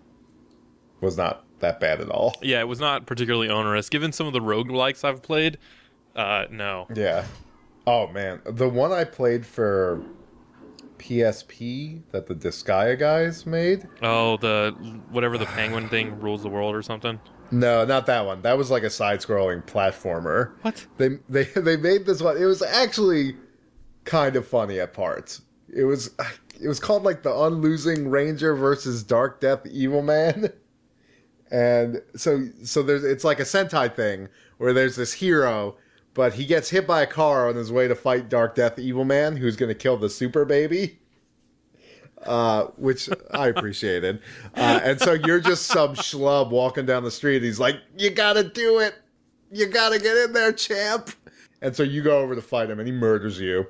[1.00, 2.34] was not that bad at all.
[2.42, 3.88] Yeah, it was not particularly onerous.
[3.88, 5.58] Given some of the roguelikes I've played,
[6.14, 6.86] uh, no.
[6.94, 7.24] Yeah.
[7.86, 10.02] Oh man, the one I played for
[10.98, 13.88] PSP that the Disgaea guys made.
[14.02, 14.72] Oh, the
[15.10, 17.18] whatever the penguin thing rules the world or something.
[17.50, 18.42] No, not that one.
[18.42, 20.52] That was like a side-scrolling platformer.
[20.62, 20.86] What?
[20.98, 22.36] They they they made this one.
[22.36, 23.36] It was actually
[24.04, 25.42] kind of funny at parts.
[25.74, 26.10] It was
[26.60, 30.52] it was called like the Unlosing Ranger versus Dark Death Evil Man.
[31.50, 35.76] And so so there's it's like a Sentai thing where there's this hero,
[36.12, 39.06] but he gets hit by a car on his way to fight Dark Death Evil
[39.06, 40.98] Man, who's going to kill the super baby.
[42.24, 44.20] Uh, which I appreciated.
[44.54, 47.42] Uh, and so you're just some schlub walking down the street.
[47.42, 48.94] He's like, "You gotta do it.
[49.52, 51.10] You gotta get in there, champ."
[51.62, 53.68] And so you go over to fight him, and he murders you.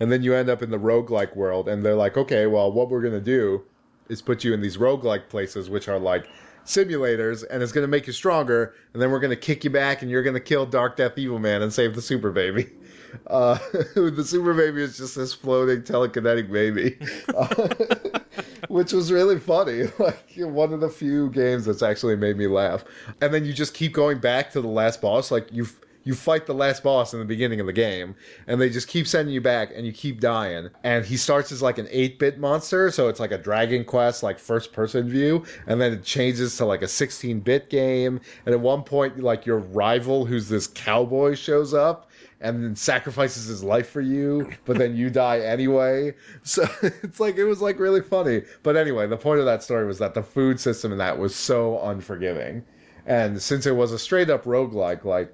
[0.00, 2.88] And then you end up in the roguelike world, and they're like, "Okay, well, what
[2.88, 3.62] we're gonna do
[4.08, 6.26] is put you in these roguelike places, which are like
[6.64, 8.74] simulators, and it's gonna make you stronger.
[8.92, 11.62] And then we're gonna kick you back, and you're gonna kill Dark Death Evil Man
[11.62, 12.70] and save the super baby."
[13.26, 13.58] Uh,
[13.94, 16.96] the super baby is just this floating telekinetic baby,
[17.34, 18.18] uh,
[18.68, 19.84] which was really funny.
[19.98, 22.84] Like one of the few games that's actually made me laugh.
[23.20, 25.30] And then you just keep going back to the last boss.
[25.30, 25.66] Like you
[26.04, 28.14] you fight the last boss in the beginning of the game,
[28.46, 30.70] and they just keep sending you back, and you keep dying.
[30.82, 34.22] And he starts as like an eight bit monster, so it's like a Dragon Quest
[34.22, 38.20] like first person view, and then it changes to like a sixteen bit game.
[38.46, 42.10] And at one point, like your rival, who's this cowboy, shows up
[42.40, 46.14] and then sacrifices his life for you, but then you die anyway.
[46.42, 48.42] So it's like it was like really funny.
[48.62, 51.34] But anyway, the point of that story was that the food system in that was
[51.34, 52.64] so unforgiving.
[53.06, 55.32] And since it was a straight up roguelike, like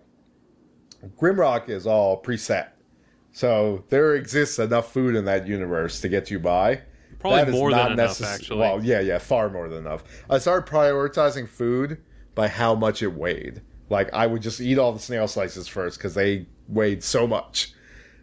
[1.18, 2.68] Grimrock is all preset.
[3.32, 6.82] So there exists enough food in that universe to get you by.
[7.18, 8.61] Probably That more not than enough, actually.
[8.61, 10.04] Well, yeah, yeah, far more than enough.
[10.30, 11.98] I started prioritizing food
[12.35, 13.62] by how much it weighed.
[13.88, 17.72] Like I would just eat all the snail slices first because they weighed so much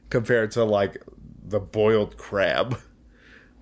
[0.10, 1.02] compared to like
[1.46, 2.80] the boiled crab.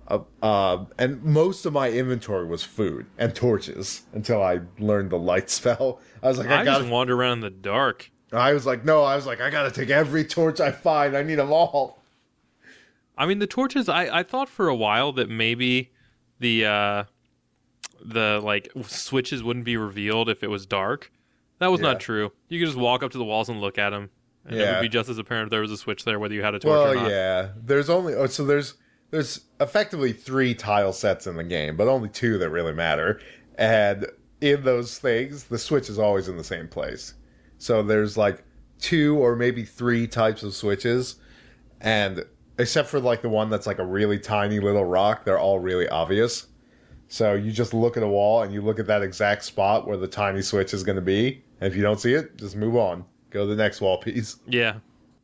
[0.08, 5.18] Uh, um, and most of my inventory was food and torches until I learned the
[5.18, 6.00] light spell.
[6.22, 6.78] I was like, I, I got.
[6.80, 8.10] just wander around in the dark.
[8.32, 9.02] I was like, no.
[9.02, 11.16] I was like, I gotta take every torch I find.
[11.16, 11.98] I need them all.
[13.16, 13.88] I mean, the torches.
[13.88, 15.90] I I thought for a while that maybe
[16.40, 17.04] the uh
[18.04, 21.12] the like switches wouldn't be revealed if it was dark.
[21.58, 21.88] That was Yeah.
[21.92, 22.32] not true.
[22.48, 24.10] You could just walk up to the walls and look at them.
[24.44, 26.42] And it would be just as apparent if there was a switch there, whether you
[26.42, 27.10] had a torch Well, or not.
[27.10, 27.50] yeah.
[27.56, 28.74] There's only oh, so there's
[29.10, 33.20] there's effectively three tile sets in the game, but only two that really matter.
[33.56, 34.06] And
[34.40, 37.14] in those things, the switch is always in the same place.
[37.62, 38.42] So there's like
[38.80, 41.14] two or maybe three types of switches,
[41.80, 42.24] and
[42.58, 45.88] except for like the one that's like a really tiny little rock, they're all really
[45.88, 46.48] obvious.
[47.06, 49.96] So you just look at a wall and you look at that exact spot where
[49.96, 51.44] the tiny switch is going to be.
[51.60, 53.04] And if you don't see it, just move on.
[53.30, 54.80] Go to the next wall piece Yeah.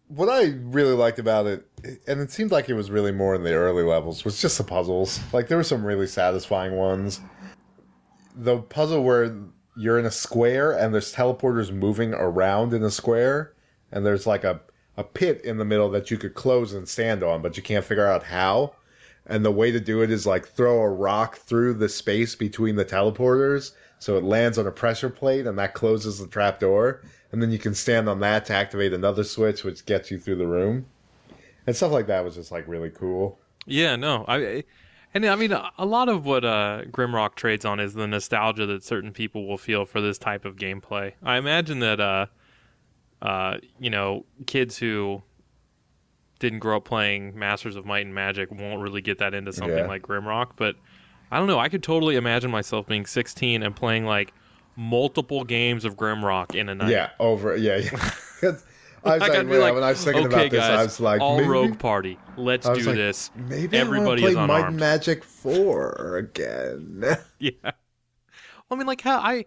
[0.06, 1.66] what I really liked about it,
[2.06, 4.64] and it seemed like it was really more in the early levels, was just the
[4.64, 5.18] puzzles.
[5.32, 7.20] Like there were some really satisfying ones.
[8.36, 9.36] The puzzle where
[9.78, 13.54] you're in a square and there's teleporters moving around in a square,
[13.92, 14.60] and there's like a,
[14.96, 17.84] a pit in the middle that you could close and stand on, but you can't
[17.84, 18.74] figure out how.
[19.26, 22.76] And the way to do it is like throw a rock through the space between
[22.76, 27.02] the teleporters so it lands on a pressure plate and that closes the trap door.
[27.30, 30.36] And then you can stand on that to activate another switch, which gets you through
[30.36, 30.86] the room.
[31.66, 33.38] And stuff like that was just like really cool.
[33.66, 34.64] Yeah, no, I,
[35.14, 38.84] and I mean, a lot of what uh, Grimrock trades on is the nostalgia that
[38.84, 41.12] certain people will feel for this type of gameplay.
[41.22, 42.26] I imagine that, uh,
[43.22, 45.22] uh, you know, kids who
[46.38, 49.76] didn't grow up playing Masters of Might and Magic won't really get that into something
[49.78, 49.86] Yeah.
[49.88, 50.50] like Grimrock.
[50.56, 50.76] But
[51.30, 51.58] I don't know.
[51.58, 54.32] I could totally imagine myself being 16 and playing like
[54.76, 56.90] multiple games of Grimrock in a night.
[56.90, 57.56] Yeah, over.
[57.56, 57.78] Yeah,
[58.42, 58.52] yeah.
[59.04, 61.00] I was Like, like, like, when I was thinking okay, about this, guys, I was
[61.00, 62.20] like, all maybe, rogue party.
[62.36, 63.30] Let's do like, this.
[63.34, 64.68] maybe Everybody I is play Might unarmed.
[64.68, 67.04] and Magic Four again.
[67.38, 67.52] Yeah.
[67.62, 67.72] Well,
[68.70, 69.44] I mean, like how I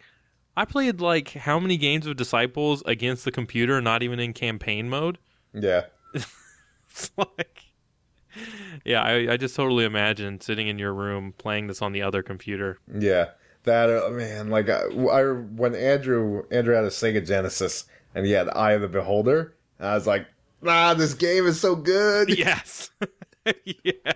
[0.57, 4.89] I played like how many games of Disciples against the computer, not even in campaign
[4.89, 5.19] mode.
[5.53, 7.61] yeah, It's like,
[8.85, 12.23] yeah, I, I just totally imagine sitting in your room playing this on the other
[12.23, 12.79] computer.
[12.93, 13.31] yeah.
[13.63, 18.31] That uh, man, like I, I when Andrew Andrew had a Sega Genesis and he
[18.31, 20.27] had Eye of the Beholder, and I was like,
[20.65, 22.29] ah, this game is so good.
[22.37, 22.91] Yes.
[23.65, 24.13] yeah.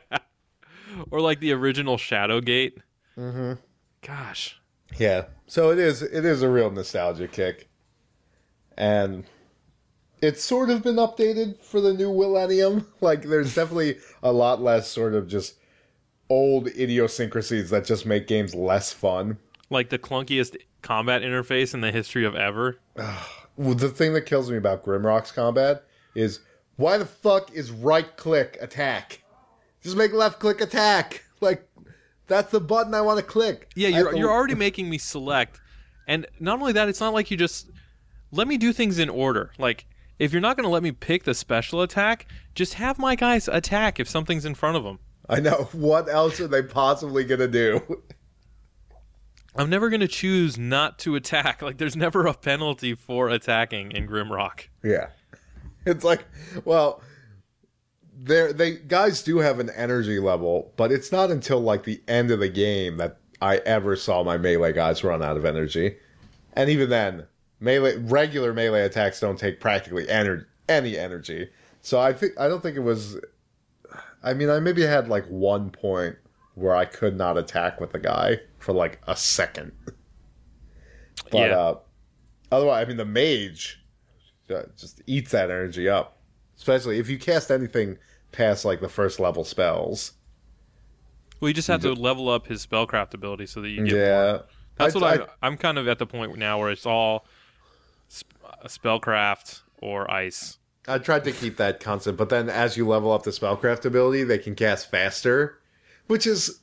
[1.12, 2.78] Or like the original Shadowgate.
[3.18, 3.54] Mm-hmm.
[4.02, 4.60] Gosh.
[4.98, 5.26] Yeah.
[5.48, 7.68] So it is it is a real nostalgia kick.
[8.78, 9.26] And
[10.22, 12.88] it's sort of been updated for the new millennium.
[13.02, 15.56] Like there's definitely a lot less sort of just
[16.30, 19.38] old idiosyncrasies that just make games less fun.
[19.70, 22.80] Like the clunkiest combat interface in the history of ever.
[23.58, 26.40] The thing that kills me about Grimrock's combat is
[26.76, 29.22] why the fuck is right click attack?
[29.82, 31.24] Just make left click attack.
[31.42, 31.68] Like
[32.28, 33.70] that's the button I want to click.
[33.76, 35.62] Yeah, you're to- you're already making me select,
[36.08, 37.70] and not only that, it's not like you just
[38.32, 39.52] let me do things in order.
[39.58, 39.86] Like
[40.18, 43.48] if you're not going to let me pick the special attack, just have my guys
[43.48, 45.00] attack if something's in front of them.
[45.30, 45.70] I know.
[45.74, 47.82] What else are they possibly gonna do?
[49.56, 51.62] I'm never going to choose not to attack.
[51.66, 54.68] Like there's never a penalty for attacking in Grimrock.
[54.84, 55.08] Yeah.
[55.88, 56.26] It's like,
[56.64, 57.04] well,
[58.20, 62.32] they they guys do have an energy level, but it's not until like the end
[62.32, 65.96] of the game that I ever saw my melee guys run out of energy.
[66.54, 67.28] And even then,
[67.60, 71.50] melee regular melee attacks don't take practically ener- any energy.
[71.84, 73.20] So I think I don't think it was
[74.24, 76.16] I mean, I maybe had like one point
[76.56, 79.72] where I could not attack with the guy for like a second.
[81.32, 81.58] But Yeah.
[81.58, 81.80] uh
[82.52, 83.82] otherwise, I mean the mage
[84.50, 86.18] uh, just eats that energy up.
[86.58, 87.98] Especially if you cast anything
[88.32, 90.12] past like the first level spells.
[91.40, 93.96] Well, you just have to level up his spellcraft ability so that you get.
[93.96, 94.40] Yeah.
[94.78, 97.26] That's I- what I- I, I'm kind of at the point now where it's all
[98.12, 100.58] sp- uh, spellcraft or ice.
[100.88, 104.24] I tried to keep that constant, but then as you level up the spellcraft ability,
[104.24, 105.60] they can cast faster,
[106.08, 106.60] which is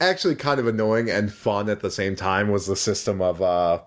[0.00, 2.50] actually kind of annoying and fun at the same time.
[2.50, 3.80] Was the system of uh,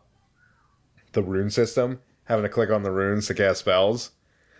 [1.13, 4.11] the rune system having to click on the runes to cast spells?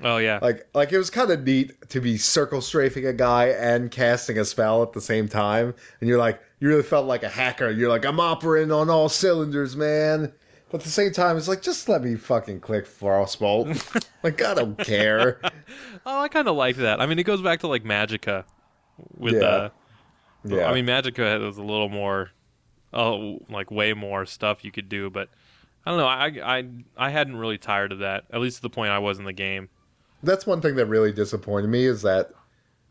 [0.03, 0.39] Oh yeah.
[0.41, 4.39] Like, like it was kind of neat to be circle strafing a guy and casting
[4.39, 7.69] a spell at the same time, and you're like, you really felt like a hacker.
[7.69, 10.31] You're like, I'm operating on all cylinders, man.
[10.71, 14.05] But at the same time, it's like, just let me fucking click Frostbolt.
[14.23, 15.39] like, I don't care.
[16.05, 17.01] Oh, I kind of like that.
[17.01, 18.45] I mean, it goes back to like Magicka
[19.17, 19.41] with Yeah.
[19.41, 19.69] uh
[20.43, 20.69] Yeah.
[20.69, 22.31] I mean, Magicka has a little more,
[22.93, 25.29] oh, like way more stuff you could do, but
[25.85, 26.07] I don't know.
[26.07, 26.67] I I
[26.97, 28.25] I hadn't really tired of that.
[28.31, 29.69] At least to the point I was in the game.
[30.23, 32.31] That's one thing that really disappointed me is that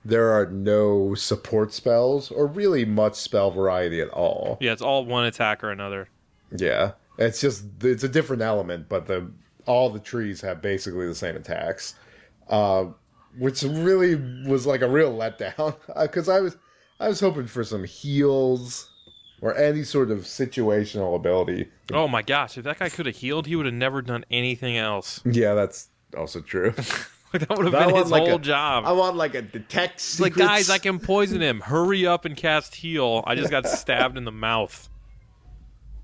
[0.05, 4.59] there are no support spells or really much spell variety at all.
[4.61, 6.09] Yeah, it's all one attack or another.
[6.57, 6.93] Yeah.
[7.19, 9.31] It's just it's a different element, but the
[9.67, 11.95] all the trees have basically the same attacks.
[12.49, 12.87] Uh,
[13.39, 14.17] which really
[14.49, 16.57] was like a real letdown because I was
[17.01, 18.91] I was hoping for some heals
[19.41, 21.69] or any sort of situational ability.
[21.93, 22.59] Oh my gosh!
[22.59, 25.21] If that guy could have healed, he would have never done anything else.
[25.25, 26.75] Yeah, that's also true.
[27.33, 28.85] Like, that would have been his like whole a- job.
[28.87, 31.61] I want like a detect It's like, guys, I can poison him.
[31.61, 33.25] Hurry up and cast heal.
[33.27, 34.89] I just got stabbed in the mouth.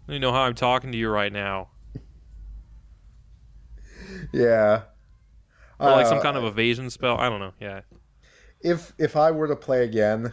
[0.09, 1.69] You know how I'm talking to you right now.
[4.33, 4.83] Yeah.
[5.79, 7.19] Or like some Uh, kind of evasion spell.
[7.19, 7.53] I don't know.
[7.61, 7.81] Yeah.
[8.61, 10.33] if if I were to play again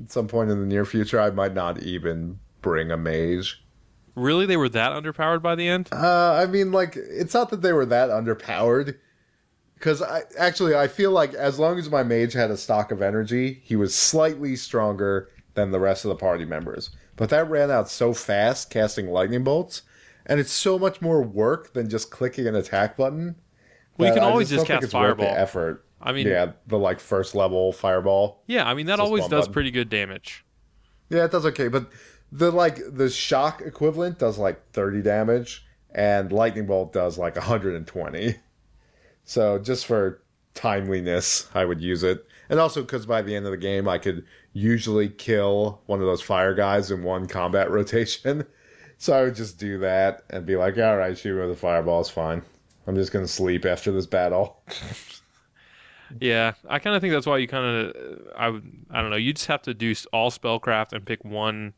[0.00, 3.62] at some point in the near future, I might not even bring a mage.
[4.14, 4.46] Really?
[4.46, 5.88] They were that underpowered by the end?
[5.92, 8.96] Uh, I mean, like it's not that they were that underpowered,
[9.74, 13.02] because I actually I feel like as long as my mage had a stock of
[13.02, 16.90] energy, he was slightly stronger than the rest of the party members.
[17.16, 19.82] But that ran out so fast, casting lightning bolts,
[20.26, 23.36] and it's so much more work than just clicking an attack button.
[23.98, 25.36] Well, you can I always don't just cast it's worth the fireball.
[25.36, 25.84] effort.
[26.04, 28.42] I mean, yeah, the like first level fireball.
[28.46, 29.52] yeah, I mean, that always does button.
[29.54, 30.44] pretty good damage.
[31.08, 31.90] Yeah, it does okay, but
[32.30, 38.36] the like the shock equivalent does like 30 damage and lightning bolt does like 120.
[39.24, 40.22] So just for
[40.54, 42.26] timeliness, I would use it.
[42.50, 46.06] And also cuz by the end of the game I could usually kill one of
[46.06, 48.44] those fire guys in one combat rotation.
[48.98, 51.56] So I would just do that and be like, "All right, shoot me with a
[51.56, 52.42] fireball, it's fine.
[52.86, 54.62] I'm just going to sleep after this battle."
[56.20, 59.16] Yeah, I kind of think that's why you kind of, I would, I don't know,
[59.16, 61.72] you just have to do all spellcraft and pick one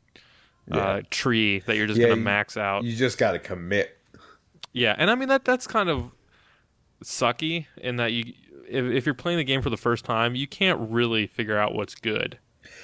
[0.70, 2.84] uh, tree that you're just Yeah, gonna you- max out.
[2.84, 3.96] You just got to commit.
[4.72, 6.10] Yeah, and I mean that that's kind of
[7.04, 8.32] sucky in that you,
[8.68, 11.74] if, if you're playing the game for the first time, you can't really figure out
[11.74, 12.38] what's good.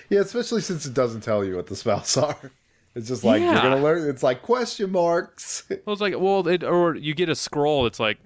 [0.09, 2.51] Yeah, especially since it doesn't tell you what the spells are.
[2.95, 4.09] It's just like you're gonna learn.
[4.09, 5.64] It's like question marks.
[5.86, 7.86] Well, it's like, well, it, or you get a scroll.
[7.86, 8.18] It's like,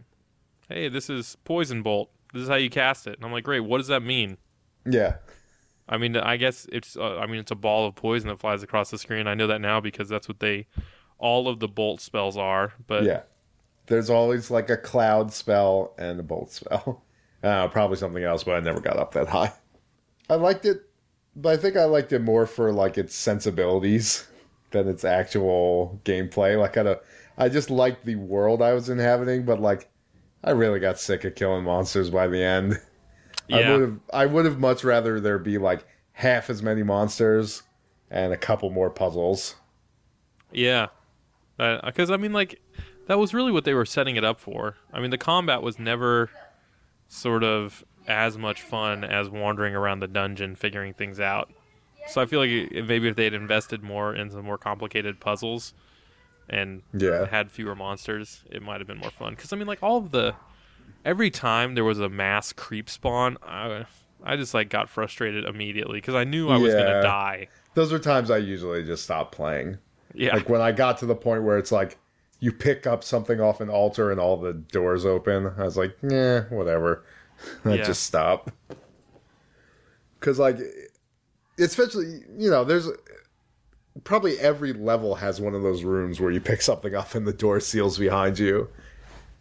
[0.68, 2.10] hey, this is poison bolt.
[2.36, 3.16] This is how you cast it.
[3.16, 3.60] And I'm like, great.
[3.60, 4.38] What does that mean?
[4.84, 5.16] yeah,
[5.88, 6.96] I mean, I guess it's.
[6.96, 9.26] Uh, I mean, it's a ball of poison that flies across the screen.
[9.26, 10.66] I know that now because that's what they,
[11.18, 12.72] all of the bolt spells are.
[12.86, 13.22] But yeah.
[13.86, 17.02] There's always like a cloud spell and a bolt spell.
[17.42, 19.52] Uh, probably something else, but I never got up that high.
[20.28, 20.78] I liked it,
[21.36, 24.26] but I think I liked it more for like its sensibilities
[24.72, 26.58] than its actual gameplay.
[26.58, 27.00] Like I don't,
[27.38, 29.88] I just liked the world I was inhabiting, but like
[30.46, 32.80] I really got sick of killing monsters by the end.
[33.52, 36.82] I yeah, would have I would have much rather there be like half as many
[36.82, 37.62] monsters
[38.10, 39.56] and a couple more puzzles.
[40.52, 40.88] yeah.
[41.58, 42.60] Uh, because I mean, like,
[43.06, 44.76] that was really what they were setting it up for.
[44.92, 46.30] I mean, the combat was never
[47.08, 51.50] sort of as much fun as wandering around the dungeon figuring things out.
[52.08, 55.74] So I feel like maybe if they had invested more in some more complicated puzzles
[56.48, 57.26] and Yeah.
[57.26, 59.34] had fewer monsters, it might have been more fun.
[59.34, 60.34] Because I mean, like all of the
[61.04, 63.86] every time there was a mass creep spawn, I
[64.24, 66.80] I just like got frustrated immediately because I knew I was Yeah.
[66.80, 67.48] gonna die.
[67.74, 69.78] Those are times I usually just stop playing.
[70.14, 71.98] Yeah, Like when I got to the point where it's like
[72.40, 75.96] you pick up something off an altar and all the doors open, I was like,
[76.02, 77.04] yeah, whatever.
[77.64, 77.84] I Yeah.
[77.84, 78.50] just stop.
[80.20, 80.58] Cause like
[81.58, 82.88] especially you know, there's
[84.04, 87.32] probably every level has one of those rooms where you pick something up and the
[87.32, 88.68] door seals behind you.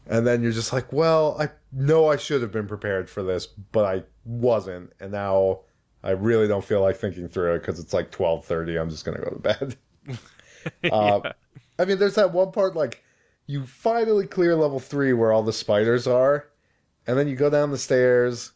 [0.08, 3.48] And then you're just like, well, I know I should have been prepared for this,
[3.48, 5.62] but I wasn't, and now
[6.04, 8.78] I really don't feel like thinking through it because it's like twelve thirty.
[8.78, 9.76] I'm just gonna go to bed.
[10.92, 11.32] uh,
[11.80, 13.04] I mean, there's that one part like
[13.48, 16.48] you finally clear level three where all the spiders are,
[17.08, 18.52] and then you go down the stairs,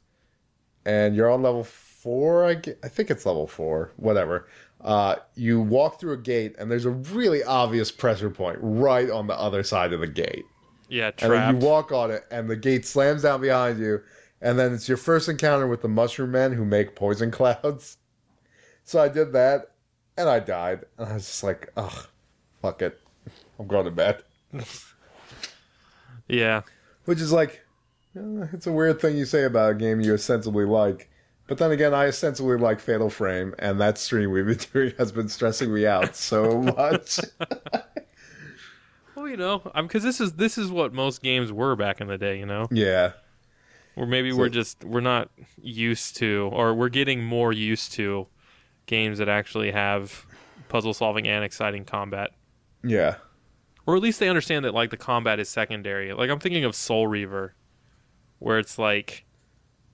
[0.86, 2.46] and you're on level four.
[2.46, 4.48] I, ge- I think it's level four, whatever.
[4.82, 9.28] Uh, you walk through a gate, and there's a really obvious pressure point right on
[9.28, 10.46] the other side of the gate.
[10.88, 14.02] yeah, And then you walk on it, and the gate slams down behind you,
[14.42, 17.98] and then it's your first encounter with the mushroom men who make poison clouds.
[18.86, 19.72] So I did that,
[20.18, 22.08] and I died, and I was just like, ugh,
[22.62, 23.00] fuck it,
[23.60, 24.24] I'm going to bed.
[26.28, 26.62] yeah,
[27.06, 27.66] Which is like,
[28.16, 31.10] eh, it's a weird thing you say about a game you ostensibly like.
[31.50, 35.12] But then again, I ostensibly like Fatal Frame, and that stream we've been doing has
[35.12, 37.20] been stressing me out so much.
[39.16, 42.08] well, you know, I'm because this is this is what most games were back in
[42.08, 42.38] the day.
[42.38, 43.14] You know, yeah,
[43.96, 48.28] or maybe we're just we're not used to, or we're getting more used to
[48.86, 50.28] games that actually have
[50.68, 52.30] puzzle solving and exciting combat.
[52.84, 53.16] yeah,
[53.88, 56.14] or at least they understand that like the combat is secondary.
[56.14, 57.56] Like I'm thinking of Soul Reaver,
[58.38, 59.26] where it's like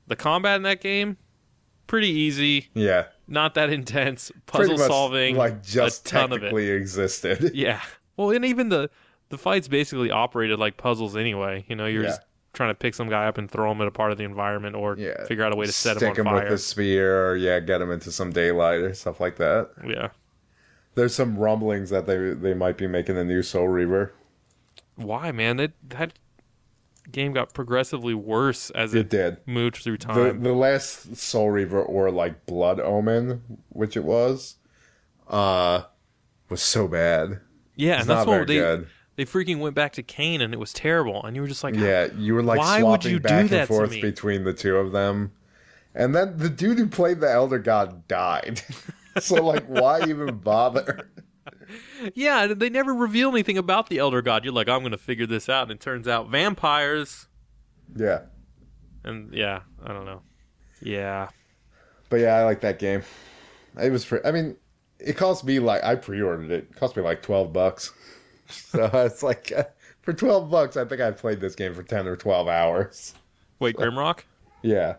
[0.06, 1.16] the combat in that game
[1.88, 3.06] pretty easy, yeah.
[3.28, 6.42] not that intense, puzzle solving, like just a ton of it.
[6.42, 7.52] technically existed.
[7.56, 7.82] Yeah.
[8.18, 8.90] Well, and even the
[9.30, 11.66] the fights basically operated like puzzles anyway.
[11.68, 12.10] You know, you're Yeah.
[12.10, 12.22] just
[12.54, 14.76] trying to pick some guy up and throw him at a part of the environment,
[14.76, 15.26] or Yeah.
[15.26, 16.50] figure out a way to set Stick him on with fire.
[16.52, 19.70] the spear, or yeah, get him into some daylight or stuff like that.
[19.86, 20.10] Yeah.
[20.96, 24.14] There's some rumblings that they they might be making a new Soul Reaver.
[24.96, 25.58] Why, man?
[25.58, 26.14] That that
[27.12, 29.38] game got progressively worse as It it, did.
[29.45, 30.41] moved through time.
[30.43, 34.56] the last Soul Reaver or like Blood Omen, which it was,
[35.30, 35.84] uh,
[36.49, 37.39] was so bad.
[37.76, 38.88] yeah, and that's what they good.
[39.16, 41.24] they freaking went back to Kain, and it was terrible.
[41.24, 43.60] And you were just like, Yeah, you were like Why would you do back that
[43.60, 44.01] and to forth me?
[44.01, 45.32] between the two of them.
[45.93, 48.62] And then the dude who played the Elder God died.
[49.20, 51.10] so like why even bother?
[52.14, 54.43] Yeah, they never reveal anything about the Elder God.
[54.43, 57.28] You're like, I'm gonna figure this out, and it turns out vampires.
[57.96, 58.22] Yeah.
[59.04, 60.22] And yeah, I don't know.
[60.82, 61.30] Yeah,
[62.10, 63.02] But yeah, I like that game.
[63.82, 64.58] It was pre- I mean,
[65.00, 66.68] it cost me like I pre-ordered it.
[66.72, 67.91] It cost me like 12 bucks.
[68.48, 69.64] So it's like uh,
[70.04, 73.16] for 12 bucks, I think I played this game for 10 or 12 hours.
[73.60, 74.20] wait, Grimrock.
[74.62, 74.98] Yeah.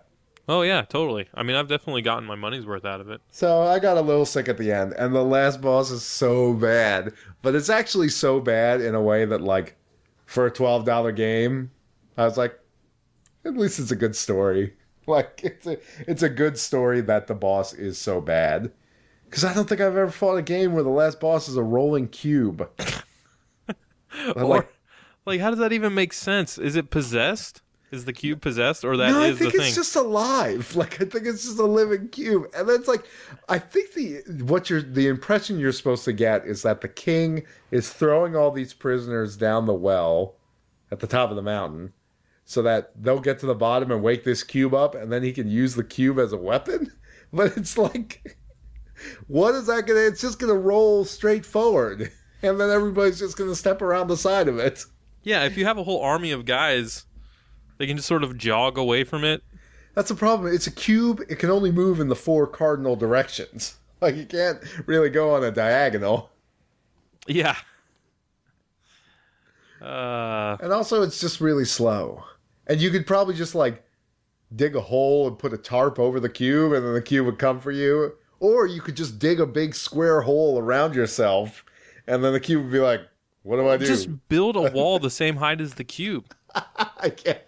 [0.49, 1.29] Oh yeah, totally.
[1.35, 3.21] I mean, I've definitely gotten my money's worth out of it.
[3.31, 6.55] So I got a little sick at the end, and the last boss is so
[6.55, 7.13] bad.
[7.43, 9.77] But it's actually so bad in a way that, like,
[10.25, 11.73] for a twelve dollar game,
[12.17, 12.59] I was like,
[13.45, 14.75] at least it's a good story.
[15.09, 15.79] Like, it's a
[16.09, 18.73] it's a good story that the boss is so bad.
[19.25, 21.63] Because I don't think I've ever fought a game where the last boss is a
[21.63, 22.69] rolling cube.
[24.35, 24.69] Or, like,
[25.27, 26.59] like, how does that even make sense?
[26.59, 27.63] Is it possessed?
[27.93, 29.63] Is the cube possessed, or that no, I the think thing?
[29.63, 30.75] it's just alive.
[30.77, 33.07] Like I think it's just a living cube, and that's like
[33.49, 37.45] I think the what you're the impression you're supposed to get is that the king
[37.71, 40.35] is throwing all these prisoners down the well
[40.91, 41.93] at the top of the mountain,
[42.45, 45.33] so that they'll get to the bottom and wake this cube up, and then he
[45.33, 46.93] can use the cube as a weapon.
[47.33, 48.37] But it's like,
[49.27, 50.01] what is that gonna?
[50.01, 52.11] It's just gonna roll straight forward,
[52.43, 54.85] and then everybody's just gonna step around the side of it.
[55.23, 57.05] Yeah, if you have a whole army of guys,
[57.79, 59.43] they can just sort of jog away from it.
[59.95, 60.53] That's the problem.
[60.55, 61.23] It's a cube.
[61.29, 63.77] It can only move in the four cardinal directions.
[63.99, 66.29] Like you can't really go on a diagonal.
[67.27, 67.57] Yeah.
[69.81, 72.23] Uh, And also it's just really slow.
[72.67, 73.83] And you could probably just like
[74.55, 77.39] dig a hole and put a tarp over the cube and then the cube would
[77.39, 78.13] come for you.
[78.39, 81.65] Or you could just dig a big square hole around yourself
[82.07, 83.01] and then the cube would be like,
[83.45, 83.87] What do I do?
[83.87, 86.35] just build a wall the same height as the cube.
[86.99, 87.43] I can't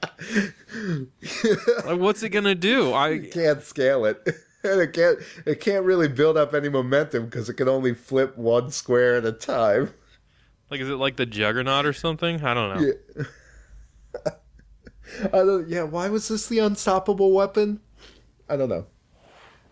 [1.86, 2.92] Like, what's it gonna do?
[2.92, 4.20] I you can't scale it.
[4.64, 8.36] And it can't it can't really build up any momentum because it can only flip
[8.36, 9.94] one square at a time.
[10.68, 12.42] like, is it like the Juggernaut or something?
[12.42, 12.92] I don't know.
[14.24, 14.32] Yeah.
[15.32, 15.68] I don't.
[15.68, 15.84] Yeah.
[15.84, 17.80] Why was this the unstoppable weapon?
[18.48, 18.86] I don't know.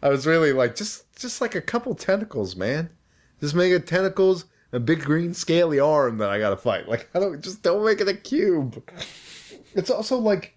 [0.02, 2.88] I was really like just just like a couple tentacles, man.
[3.40, 6.88] Just make it tentacles, a big green scaly arm that I gotta fight.
[6.88, 8.88] Like I don't just don't make it a cube.
[9.76, 10.56] It's also like,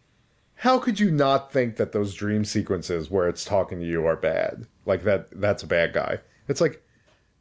[0.55, 4.15] how could you not think that those dream sequences where it's talking to you are
[4.15, 4.65] bad?
[4.86, 6.20] Like that that's a bad guy.
[6.47, 6.82] It's like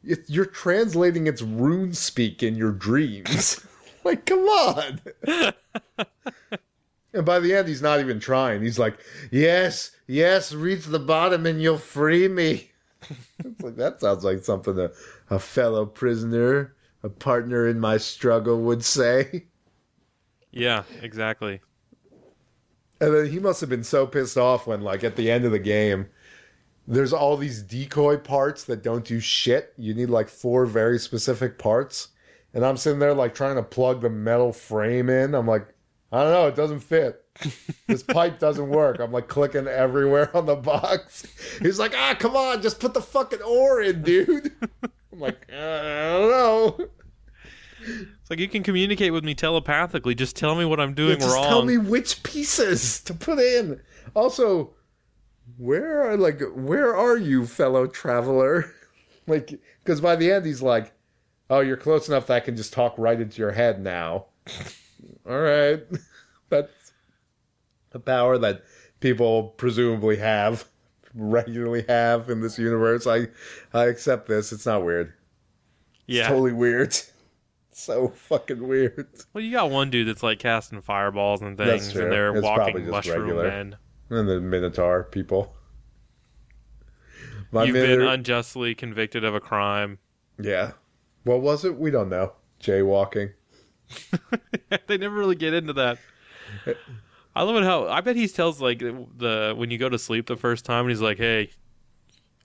[0.03, 3.65] it, you're translating its rune speak in your dreams.
[4.03, 5.01] like, come on.
[7.13, 8.61] And by the end, he's not even trying.
[8.61, 8.99] He's like,
[9.31, 12.69] "Yes, yes, reach the bottom and you'll free me."
[13.39, 14.91] it's like that sounds like something a,
[15.29, 19.45] a fellow prisoner, a partner in my struggle would say.
[20.51, 21.61] Yeah, exactly.
[23.01, 25.51] And then he must have been so pissed off when, like, at the end of
[25.51, 26.07] the game,
[26.89, 29.73] there's all these decoy parts that don't do shit.
[29.77, 32.09] You need like four very specific parts,
[32.53, 35.35] and I'm sitting there like trying to plug the metal frame in.
[35.35, 35.67] I'm like,
[36.11, 37.23] I don't know, it doesn't fit.
[37.87, 38.99] this pipe doesn't work.
[38.99, 41.27] I'm like clicking everywhere on the box.
[41.61, 44.51] He's like, ah, come on, just put the fucking ore in, dude.
[45.13, 46.87] I'm like, uh, I don't know.
[47.89, 50.15] It's like you can communicate with me telepathically.
[50.15, 51.45] Just tell me what I'm doing just wrong.
[51.45, 53.81] tell me which pieces to put in.
[54.15, 54.73] Also,
[55.57, 58.71] where are like where are you, fellow traveler?
[59.27, 60.93] like, because by the end he's like,
[61.49, 64.25] "Oh, you're close enough that I can just talk right into your head now."
[65.29, 65.81] All right,
[66.49, 66.93] that's
[67.93, 68.63] a power that
[68.99, 70.65] people presumably have,
[71.13, 73.07] regularly have in this universe.
[73.07, 73.27] I
[73.73, 74.51] I accept this.
[74.51, 75.13] It's not weird.
[76.07, 76.21] yeah.
[76.21, 76.95] It's totally weird.
[77.85, 79.07] so fucking weird.
[79.33, 82.77] Well, you got one dude that's like casting fireballs and things, and they're It's walking
[82.77, 83.47] just mushroom regular.
[83.47, 83.77] men.
[84.09, 85.53] And the Minotaur people.
[87.51, 89.99] My You've been unjustly convicted of a crime.
[90.39, 90.71] yeah.
[91.23, 91.77] What was it?
[91.77, 92.33] We don't know.
[92.61, 93.33] Jaywalking.
[94.87, 95.97] they never really get into that.
[97.35, 100.27] I love it how I bet he tells like the when you go to sleep
[100.27, 101.49] the first time and he's like, "Hey,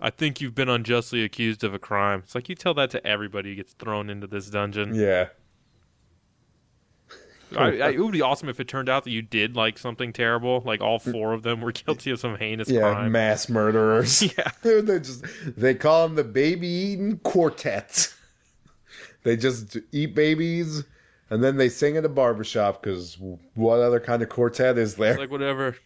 [0.04, 3.04] I think you've been unjustly accused of a crime." It's like you tell that to
[3.06, 4.94] everybody who gets thrown into this dungeon.
[4.94, 5.28] Yeah.
[7.56, 10.12] I, I, it would be awesome if it turned out that you did like something
[10.12, 13.12] terrible, like all four of them were guilty of some heinous Yeah, crime.
[13.12, 14.22] mass murderers.
[14.38, 14.50] Yeah.
[14.62, 15.24] they just
[15.56, 18.12] they call them the baby eating quartet.
[19.22, 20.84] They just eat babies
[21.30, 23.16] and then they sing at a barbershop because
[23.54, 25.18] what other kind of quartet is there?
[25.18, 25.76] Like whatever.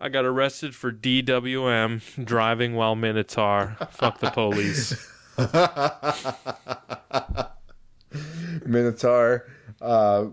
[0.00, 3.76] I got arrested for DWM driving while Minotaur.
[3.90, 5.06] Fuck the police.
[8.66, 9.46] Minotaur,
[9.80, 10.26] uh,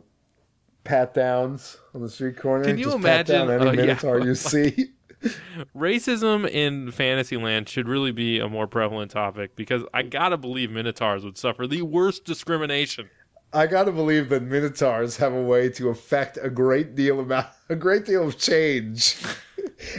[0.84, 2.63] pat downs on the street corner.
[2.63, 3.86] Can you Just pat imagine- down any yeah.
[3.86, 4.91] Minotaur you see?
[5.76, 11.26] Racism in Fantasyland should really be a more prevalent topic because I gotta believe Minotaurs
[11.26, 13.09] would suffer the worst discrimination.
[13.51, 17.76] I gotta believe that Minotaurs have a way to affect a great deal about a
[17.76, 19.18] great deal of change.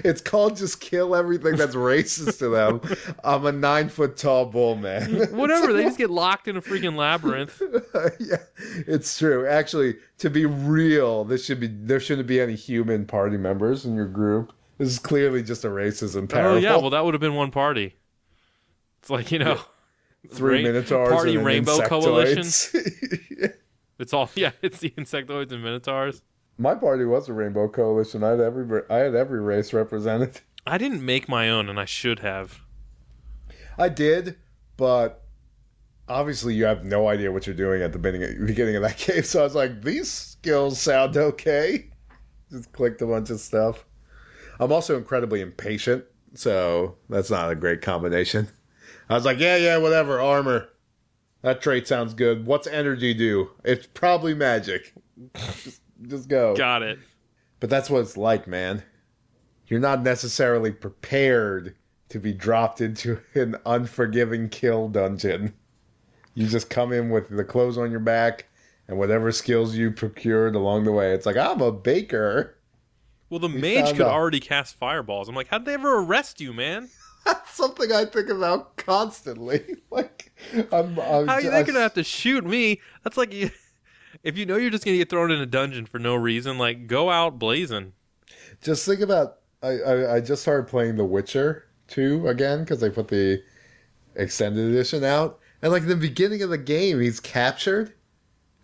[0.05, 2.81] It's called just kill everything that's racist to them.
[3.25, 5.29] I'm a nine foot tall bull man.
[5.37, 7.61] Whatever, they just get locked in a freaking labyrinth.
[8.21, 8.37] yeah,
[8.87, 9.47] it's true.
[9.47, 13.95] Actually, to be real, this should be there shouldn't be any human party members in
[13.95, 14.53] your group.
[14.79, 17.97] This is clearly just a racism Oh yeah, well that would have been one party.
[19.01, 19.61] It's like you know,
[20.31, 22.43] Three minotaurs party rainbow coalition.
[22.43, 23.55] insectoids.
[23.99, 26.23] It's all yeah, it's the insectoids and minotaurs.
[26.59, 28.25] My party was a rainbow coalition.
[28.25, 30.41] I had every I had every race represented.
[30.67, 32.61] I didn't make my own, and I should have.
[33.79, 34.37] I did,
[34.77, 35.25] but
[36.09, 39.23] obviously you have no idea what you're doing at the beginning beginning of that game.
[39.23, 41.91] So I was like, these skills sound okay.
[42.51, 43.85] Just clicked a bunch of stuff.
[44.59, 46.05] I'm also incredibly impatient,
[46.35, 48.49] so that's not a great combination.
[49.09, 50.69] I was like, yeah, yeah, whatever, armor.
[51.43, 52.47] That trait sounds good.
[52.47, 53.51] What's energy do?
[53.65, 54.93] It's probably magic.
[56.07, 56.55] just, go.
[56.57, 56.99] Got it.
[57.61, 58.83] But that's what it's like, man.
[59.67, 61.75] You're not necessarily prepared
[62.09, 65.55] to be dropped into an unforgiving kill dungeon.
[66.35, 68.47] You just come in with the clothes on your back
[68.87, 71.13] and whatever skills you procured along the way.
[71.13, 72.57] It's like, I'm a baker.
[73.29, 74.13] Well, the mage could out.
[74.13, 75.29] already cast fireballs.
[75.29, 76.89] I'm like, how'd they ever arrest you, man?
[77.27, 79.65] That's something I think about constantly.
[79.91, 80.33] Like,
[80.71, 82.81] I'm, I'm How are they gonna have to shoot me?
[83.03, 83.51] That's like, you-
[84.23, 86.87] if you know you're just gonna get thrown in a dungeon for no reason, like
[86.87, 87.93] go out blazing.
[88.63, 89.39] just think about.
[89.63, 93.43] I, I, I just started playing The Witcher 2 again because they put the
[94.15, 95.41] extended edition out.
[95.63, 97.93] And like in the beginning of the game, he's captured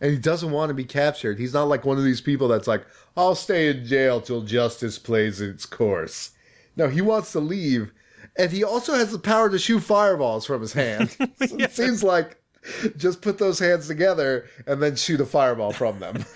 [0.00, 1.38] and he doesn't want to be captured.
[1.38, 2.84] He's not like one of these people that's like,
[3.16, 6.30] I'll stay in jail till justice plays its course.
[6.76, 7.92] No, he wants to leave.
[8.36, 11.16] And he also has the power to shoot fireballs from his hand.
[11.18, 11.64] So Yeah.
[11.66, 12.40] It seems like
[12.96, 16.24] just put those hands together and then shoot a fireball from them.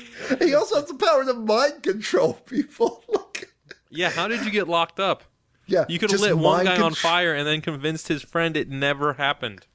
[0.38, 3.04] he also has the power to mind control people.
[3.90, 5.22] Yeah, how did you get locked up?
[5.66, 8.68] Yeah, You could have lit one guy on fire and then convinced his friend it
[8.68, 9.66] never happened.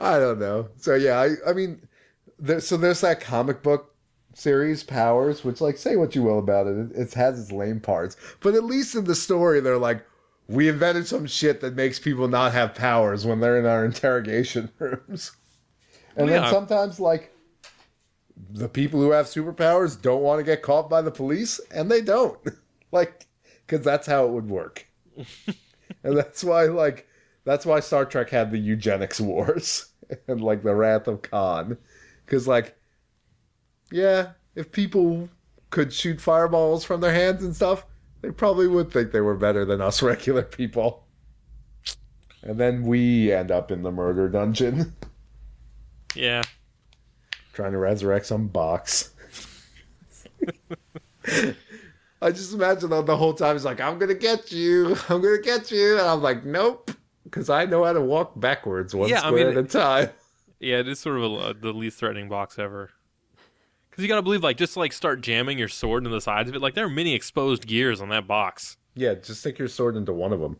[0.00, 0.68] I don't know.
[0.76, 1.86] So yeah, I, I mean,
[2.38, 3.94] there, so there's that comic book
[4.34, 7.80] series, Powers, which like say what you will about it, it, it has its lame
[7.80, 10.04] parts, but at least in the story, they're like,
[10.48, 14.70] we invented some shit that makes people not have powers when they're in our interrogation
[14.78, 15.32] rooms,
[16.16, 17.32] and then sometimes like.
[18.50, 22.02] The people who have superpowers don't want to get caught by the police, and they
[22.02, 22.38] don't.
[22.92, 23.26] like,
[23.66, 24.86] because that's how it would work.
[26.04, 27.08] and that's why, like,
[27.46, 29.86] that's why Star Trek had the eugenics wars
[30.28, 31.78] and like the Wrath of Khan,
[32.24, 32.76] because like,
[33.90, 35.28] yeah, if people
[35.70, 37.86] could shoot fireballs from their hands and stuff,
[38.22, 41.04] they probably would think they were better than us regular people.
[42.42, 44.94] And then we end up in the murder dungeon
[46.14, 46.42] Yeah.
[47.52, 49.10] trying to resurrect some box.
[52.22, 55.38] I just imagine that the whole time he's like, "I'm gonna get you, I'm gonna
[55.40, 56.90] get you," and I'm like, "Nope,"
[57.24, 60.10] because I know how to walk backwards one Yeah, I square mean- at a time.
[60.58, 62.90] Yeah, it is sort of a, the least threatening box ever.
[63.96, 66.54] Because you gotta believe, like, just like start jamming your sword into the sides of
[66.54, 66.60] it.
[66.60, 68.76] Like, there are many exposed gears on that box.
[68.94, 70.58] Yeah, just stick your sword into one of them,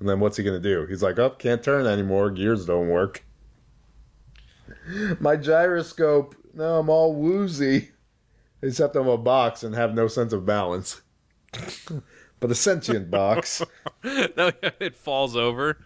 [0.00, 0.84] and then what's he gonna do?
[0.84, 2.28] He's like, "Oh, can't turn anymore.
[2.28, 3.24] Gears don't work."
[5.20, 6.34] My gyroscope.
[6.54, 7.90] No, I'm all woozy,
[8.62, 11.02] except I'm a box and have no sense of balance.
[12.40, 13.62] but a sentient box.
[14.02, 14.50] no,
[14.80, 15.78] it falls over.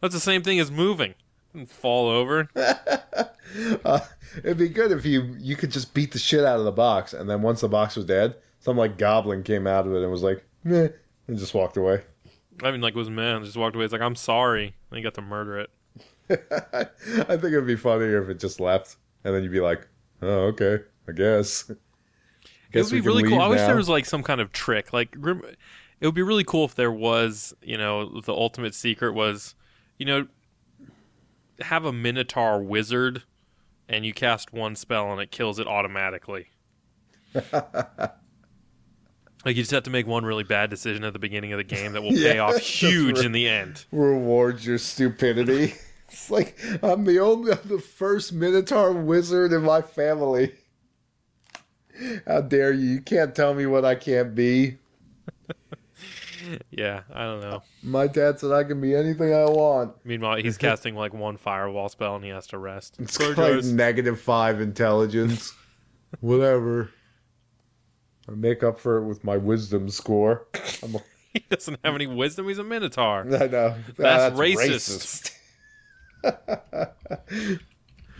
[0.00, 1.14] That's the same thing as moving.
[1.52, 2.48] Doesn't fall over.
[3.84, 3.98] Uh,
[4.38, 7.14] it'd be good if you you could just beat the shit out of the box,
[7.14, 10.10] and then once the box was dead, some like goblin came out of it and
[10.10, 10.88] was like, Meh,
[11.26, 12.02] and just walked away.
[12.62, 13.84] I mean, like, was man just walked away.
[13.84, 14.74] It's like, I'm sorry.
[14.90, 15.70] And you got to murder it.
[16.30, 19.88] I think it'd be funnier if it just left, and then you'd be like,
[20.22, 20.78] "Oh, okay,
[21.08, 21.70] I guess."
[22.72, 23.40] It would be really cool.
[23.40, 23.66] I wish now.
[23.66, 24.92] there was like some kind of trick.
[24.92, 29.56] Like, it would be really cool if there was, you know, the ultimate secret was,
[29.98, 30.28] you know,
[31.62, 33.22] have a Minotaur wizard,
[33.88, 36.48] and you cast one spell and it kills it automatically.
[37.34, 37.54] like
[39.46, 41.92] you just have to make one really bad decision at the beginning of the game
[41.92, 43.26] that will pay Yeah, off huge right.
[43.26, 43.84] in the end.
[43.92, 45.74] rewards your stupidity.
[46.12, 50.52] It's like I'm the only I'm the first Minotaur wizard in my family.
[52.26, 52.94] How dare you?
[52.94, 54.78] You can't tell me what I can't be.
[56.70, 57.62] Yeah, I don't know.
[57.82, 59.94] My dad said I can be anything I want.
[60.04, 62.96] Meanwhile, he's casting like one firewall spell and he has to rest.
[62.98, 63.72] It's Sorry, like guys.
[63.72, 65.52] negative five intelligence.
[66.20, 66.90] Whatever.
[68.28, 70.46] I make up for it with my wisdom score.
[70.82, 71.00] I'm a,
[71.32, 72.48] he doesn't have any wisdom.
[72.48, 73.20] He's a minotaur.
[73.22, 73.74] I know.
[73.96, 75.32] That's ah, racist.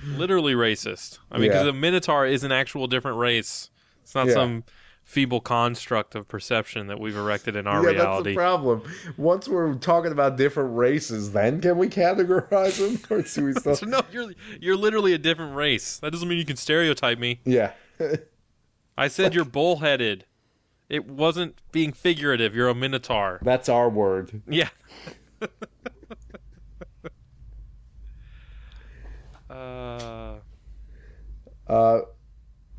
[0.06, 1.18] Literally racist.
[1.30, 1.70] I mean, because Yeah.
[1.70, 3.70] a minotaur is an actual different race.
[4.02, 4.34] It's not Yeah.
[4.34, 4.64] some
[5.10, 8.80] feeble construct of perception that we've erected in our yeah, that's the problem.
[9.16, 13.74] Once we're talking about different races, then can we categorize them, or do we still?
[13.74, 14.30] So no, you're
[14.60, 15.98] you're literally a different race.
[15.98, 17.40] That doesn't mean you can stereotype me.
[17.44, 17.72] yeah,
[18.96, 20.26] I said you're bullheaded.
[20.88, 22.54] It wasn't being figurative.
[22.54, 23.40] You're a minotaur.
[23.42, 24.42] that's our word.
[24.48, 24.68] Yeah.
[29.50, 30.36] uh,
[31.66, 32.00] Uh,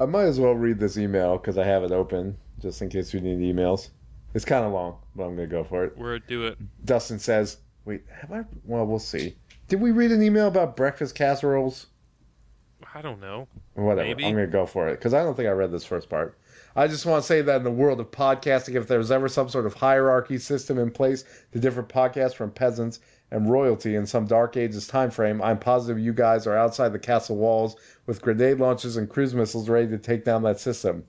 [0.01, 3.13] I might as well read this email because I have it open just in case
[3.13, 3.89] we need emails.
[4.33, 5.95] It's kind of long, but I'm gonna go for it.
[5.95, 6.57] where do it?
[6.85, 8.45] Dustin says, "Wait, have I?
[8.65, 9.35] Well, we'll see.
[9.67, 11.85] Did we read an email about breakfast casseroles?
[12.95, 13.47] I don't know.
[13.75, 14.07] Whatever.
[14.07, 14.25] Maybe.
[14.25, 16.35] I'm gonna go for it because I don't think I read this first part.
[16.75, 19.49] I just want to say that in the world of podcasting, if there's ever some
[19.49, 22.99] sort of hierarchy system in place to different podcasts from peasants
[23.29, 26.99] and royalty in some dark ages time frame, I'm positive you guys are outside the
[26.99, 31.03] castle walls with grenade launchers and cruise missiles ready to take down that system.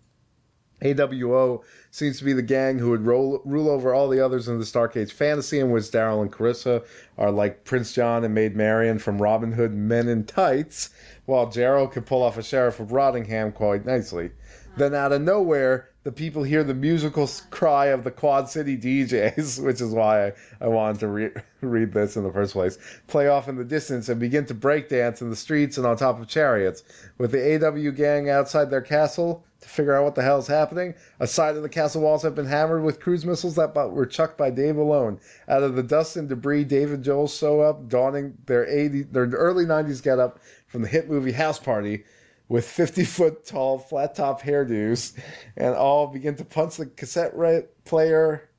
[0.83, 4.59] AWO seems to be the gang who would roll, rule over all the others in
[4.59, 6.83] the Dark Age fantasy, in which Daryl and Clarissa
[7.17, 10.91] are like Prince John and Maid Marian from Robin Hood Men in Tights,
[11.25, 14.33] while Gerald could pull off a sheriff of Rottingham quite nicely.
[14.77, 19.63] Then out of nowhere, the people hear the musical cry of the Quad City DJs,
[19.65, 23.29] which is why I, I wanted to re- read this in the first place, play
[23.29, 26.19] off in the distance and begin to break dance in the streets and on top
[26.19, 26.85] of chariots.
[27.19, 30.95] With the AW gang outside their castle to figure out what the hell is happening,
[31.21, 34.39] a side of the castle walls have been hammered with cruise missiles that were chucked
[34.39, 35.21] by Dave alone.
[35.49, 39.27] Out of the dust and debris, Dave and Joel show up, donning their 80, their
[39.27, 42.05] early 90s getup from the hit movie House Party
[42.53, 45.19] with 50 foot tall flat top hairdos
[45.57, 48.51] and all begin to punch the cassette right player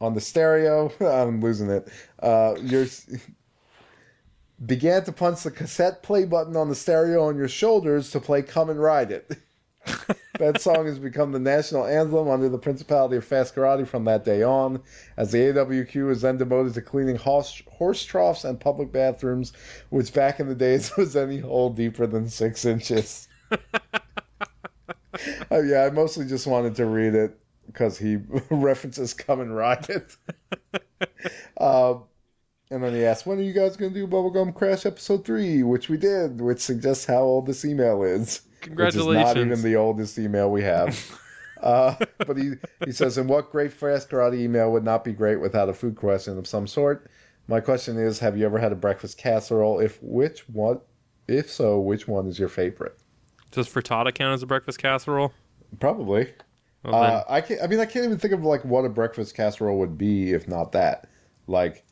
[0.00, 0.92] on the stereo.
[1.00, 1.88] I'm losing it.
[2.22, 2.86] Uh, you're
[4.64, 8.42] began to punch the cassette play button on the stereo on your shoulders to play
[8.42, 9.28] Come and Ride It.
[10.38, 14.24] that song has become the national anthem under the Principality of Fast Karate from that
[14.24, 14.82] day on,
[15.16, 19.52] as the AWO was then devoted to cleaning horse, horse troughs and public bathrooms,
[19.90, 23.28] which back in the days was any hole deeper than six inches.
[25.50, 28.16] Uh, yeah, I mostly just wanted to read it because he
[28.50, 30.16] references Come and Ride It.
[31.60, 32.04] um,
[32.70, 35.62] and then he asked, When are you guys going to do Bubblegum Crash episode 3?
[35.62, 38.42] Which we did, which suggests how old this email is.
[38.68, 41.20] Which is not even the oldest email we have.
[41.62, 42.52] uh, but he,
[42.84, 45.96] he says, And what great fast karate email would not be great without a food
[45.96, 47.10] question of some sort?
[47.48, 49.80] My question is Have you ever had a breakfast casserole?
[49.80, 50.80] If which one,
[51.28, 52.98] if so, which one is your favorite?
[53.50, 55.32] Does frittata count as a breakfast casserole?
[55.78, 56.32] Probably.
[56.84, 59.34] Well, Uh, I can I mean, I can't even think of like what a breakfast
[59.34, 61.08] casserole would be if not that.
[61.46, 61.84] Like,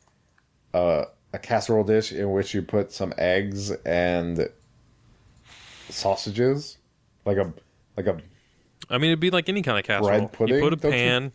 [0.73, 4.49] uh, a casserole dish in which you put some eggs and
[5.89, 6.77] sausages,
[7.25, 7.53] like a
[7.97, 8.17] like a
[8.89, 10.27] I mean, it'd be like any kind of casserole.
[10.27, 10.97] Bread pudding, you put a don't you?
[10.97, 11.31] pan.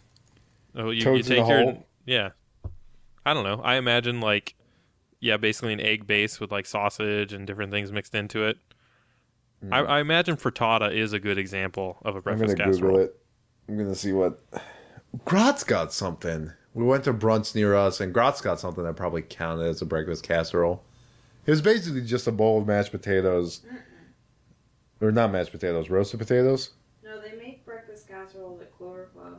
[0.77, 1.87] Oh, you, you Toads in take a your hole?
[2.07, 2.31] yeah.
[3.27, 3.61] I don't know.
[3.63, 4.55] I imagine like
[5.21, 8.57] yeah, basically an egg base with like sausage and different things mixed into it.
[9.71, 12.29] I, I imagine frittata is a good example of a Hmm.
[12.31, 12.91] I'm breakfast gonna casserole.
[12.93, 13.21] Google it.
[13.69, 14.41] I'm gonna see what
[15.27, 16.51] Gratz got something.
[16.73, 19.87] We went to brunch near us, and Gratz got something that probably counted as a
[19.87, 20.83] breakfast casserole.
[21.45, 23.61] It was basically just a bowl of mashed potatoes,
[25.01, 26.71] or not mashed potatoes, roasted potatoes,
[27.05, 29.39] No, they make breakfast casserole at Clover Club.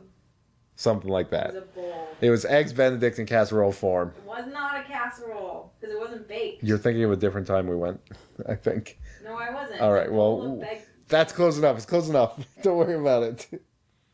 [0.76, 1.46] something like It that.
[1.54, 2.08] was a bowl.
[2.20, 4.12] It was eggs Benedict in casserole form.
[4.16, 6.62] It was not a casserole because it wasn't baked.
[6.64, 8.00] You're thinking of a different time we went,
[8.48, 8.98] I think.
[9.24, 9.80] No, I wasn't.
[9.80, 11.76] All right, well, baked- That's close enough.
[11.76, 12.38] It's close enough.
[12.62, 13.48] Don't worry about it.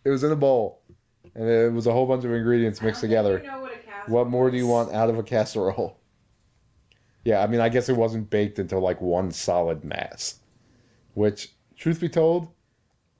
[0.04, 0.82] It was in a bowl,
[1.34, 3.38] and it was a whole bunch of ingredients mixed together.
[3.42, 5.96] You know what, a casserole What more do you want out of a casserole?
[7.24, 10.38] Yeah, I mean, I guess it wasn't baked into like one solid mass.
[11.18, 12.46] Which, truth be told,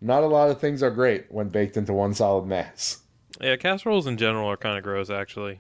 [0.01, 2.99] not a lot of things are great when baked into one solid mass.
[3.40, 5.11] Yeah, casseroles in general are kind of gross.
[5.11, 5.59] Actually,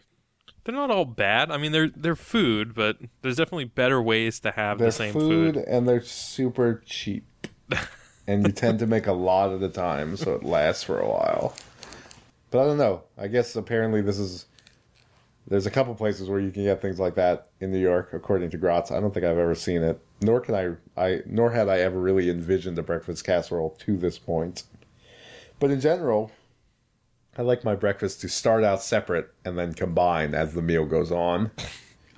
[0.62, 1.50] they're not all bad.
[1.50, 5.12] I mean, they're they're food, but there's definitely better ways to have They're the same
[5.14, 5.64] food, food.
[5.66, 7.24] and they're super cheap.
[8.28, 11.08] and you tend to make a lot at a time, so it lasts for a
[11.08, 11.56] while.
[12.52, 13.02] But I don't know.
[13.18, 14.46] I guess apparently this is
[15.48, 18.50] There's a couple places where you can get things like that in New York, according
[18.50, 18.90] to Gratz.
[18.90, 19.98] I don't think I've ever seen it.
[20.20, 24.18] Nor can I, I nor had I ever really envisioned a breakfast casserole to this
[24.18, 24.64] point.
[25.58, 26.30] But in general,
[27.38, 31.10] I like my breakfast to start out separate and then combine as the meal goes
[31.10, 31.50] on.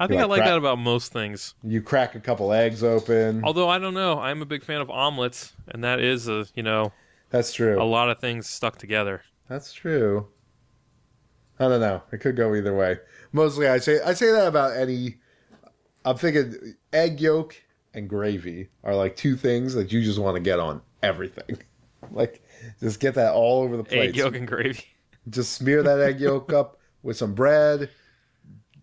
[0.00, 1.54] I think I like crack- that about most things.
[1.62, 3.44] You crack a couple eggs open.
[3.44, 6.62] Although I don't know, I'm a big fan of omelets, and that is a you
[6.62, 6.92] know
[7.28, 7.80] That's true.
[7.80, 9.22] a lot of things stuck together.
[9.46, 10.26] That's true.
[11.58, 12.02] I don't know.
[12.10, 12.96] It could go either way.
[13.32, 15.16] Mostly, I say I say that about any.
[16.04, 17.54] I'm thinking egg yolk
[17.94, 21.58] and gravy are like two things that you just want to get on everything.
[22.12, 22.42] Like,
[22.80, 24.08] just get that all over the place.
[24.08, 24.84] Egg yolk and gravy.
[25.28, 27.90] Just smear that egg yolk up with some bread.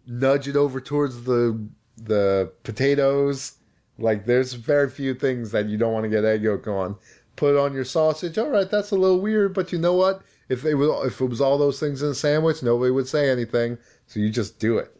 [0.05, 1.67] Nudge it over towards the
[1.97, 3.53] the potatoes.
[3.97, 6.95] Like, there's very few things that you don't want to get egg yolk on.
[7.35, 8.37] Put it on your sausage.
[8.37, 10.21] All right, that's a little weird, but you know what?
[10.47, 13.29] If it was if it was all those things in a sandwich, nobody would say
[13.29, 13.79] anything.
[14.07, 14.93] So you just do it.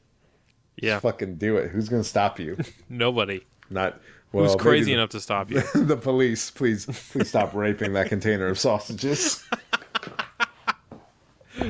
[0.77, 1.71] Yeah, Just fucking do it.
[1.71, 2.57] Who's gonna stop you?
[2.89, 3.99] nobody Not
[4.31, 4.45] well.
[4.45, 5.61] who's crazy enough to stop you.
[5.73, 9.43] The, police, please, please stop raping that container of sausages.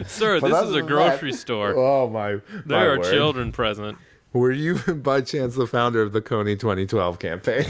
[0.05, 1.73] Sir, But this is a grocery that- store.
[1.77, 2.33] Oh my!
[2.35, 3.09] my There are word.
[3.11, 3.97] children present.
[4.33, 7.65] Were you by chance the founder of the Kony 2012 campaign?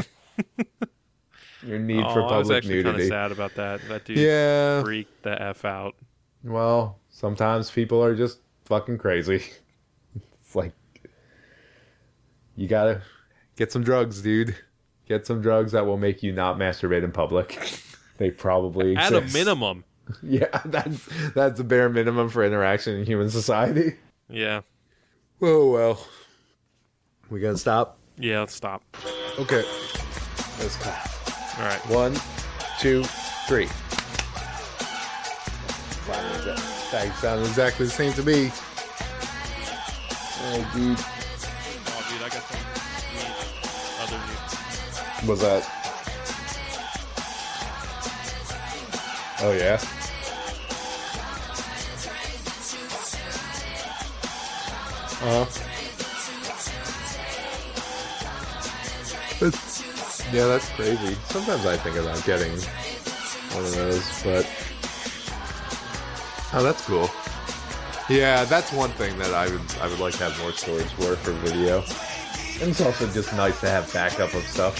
[1.63, 2.33] Your need Oh, for public nudity.
[2.33, 3.87] I was actually kind of sad about that.
[3.87, 4.81] That dude Yeah.
[4.81, 5.95] freaked the f out.
[6.43, 9.43] Well, sometimes people are just fucking crazy.
[10.45, 10.71] It's like
[12.55, 13.01] you gotta
[13.57, 14.55] get some drugs, dude.
[15.05, 17.59] Get some drugs that will make you not masturbate in public.
[18.17, 19.83] They probably At a minimum.
[20.23, 21.05] Yeah, that's
[21.35, 23.97] that's the bare minimum for interaction in human society.
[24.29, 24.61] Yeah.
[25.41, 26.07] Oh well.
[27.29, 27.99] We gotta stop.
[28.17, 28.83] Yeah, let's stop.
[29.37, 29.63] Okay.
[30.59, 31.09] Let's clap.
[31.59, 31.89] All right.
[31.89, 32.15] One,
[32.79, 33.03] two,
[33.47, 33.67] three.
[36.97, 38.51] Sounded exactly the same to me.
[40.39, 40.97] Oh, dude.
[41.87, 42.61] Oh, dude, I got some
[44.01, 45.27] other news.
[45.27, 45.63] Was that?
[49.39, 49.79] Oh yeah.
[55.21, 55.47] Uh huh.
[60.31, 61.15] Yeah, that's crazy.
[61.25, 62.51] Sometimes I think about getting
[63.53, 64.45] one of those, but
[66.57, 67.09] oh, that's cool.
[68.09, 71.15] Yeah, that's one thing that I would I would like to have more storage for
[71.17, 71.83] for video.
[72.61, 74.77] And it's also just nice to have backup of stuff.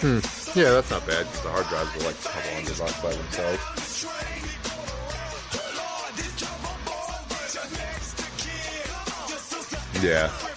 [0.00, 0.20] Hmm.
[0.58, 1.26] Yeah, that's not bad.
[1.26, 4.06] 'cause the hard drives are like a couple hundred bucks by themselves.
[10.02, 10.53] Yeah.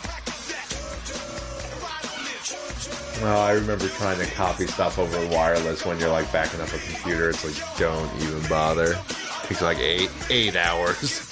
[3.22, 6.78] Well, I remember trying to copy stuff over wireless when you're like backing up a
[6.78, 7.30] computer.
[7.30, 8.91] It's like, don't even bother.
[8.93, 11.26] It takes like eight eight hours.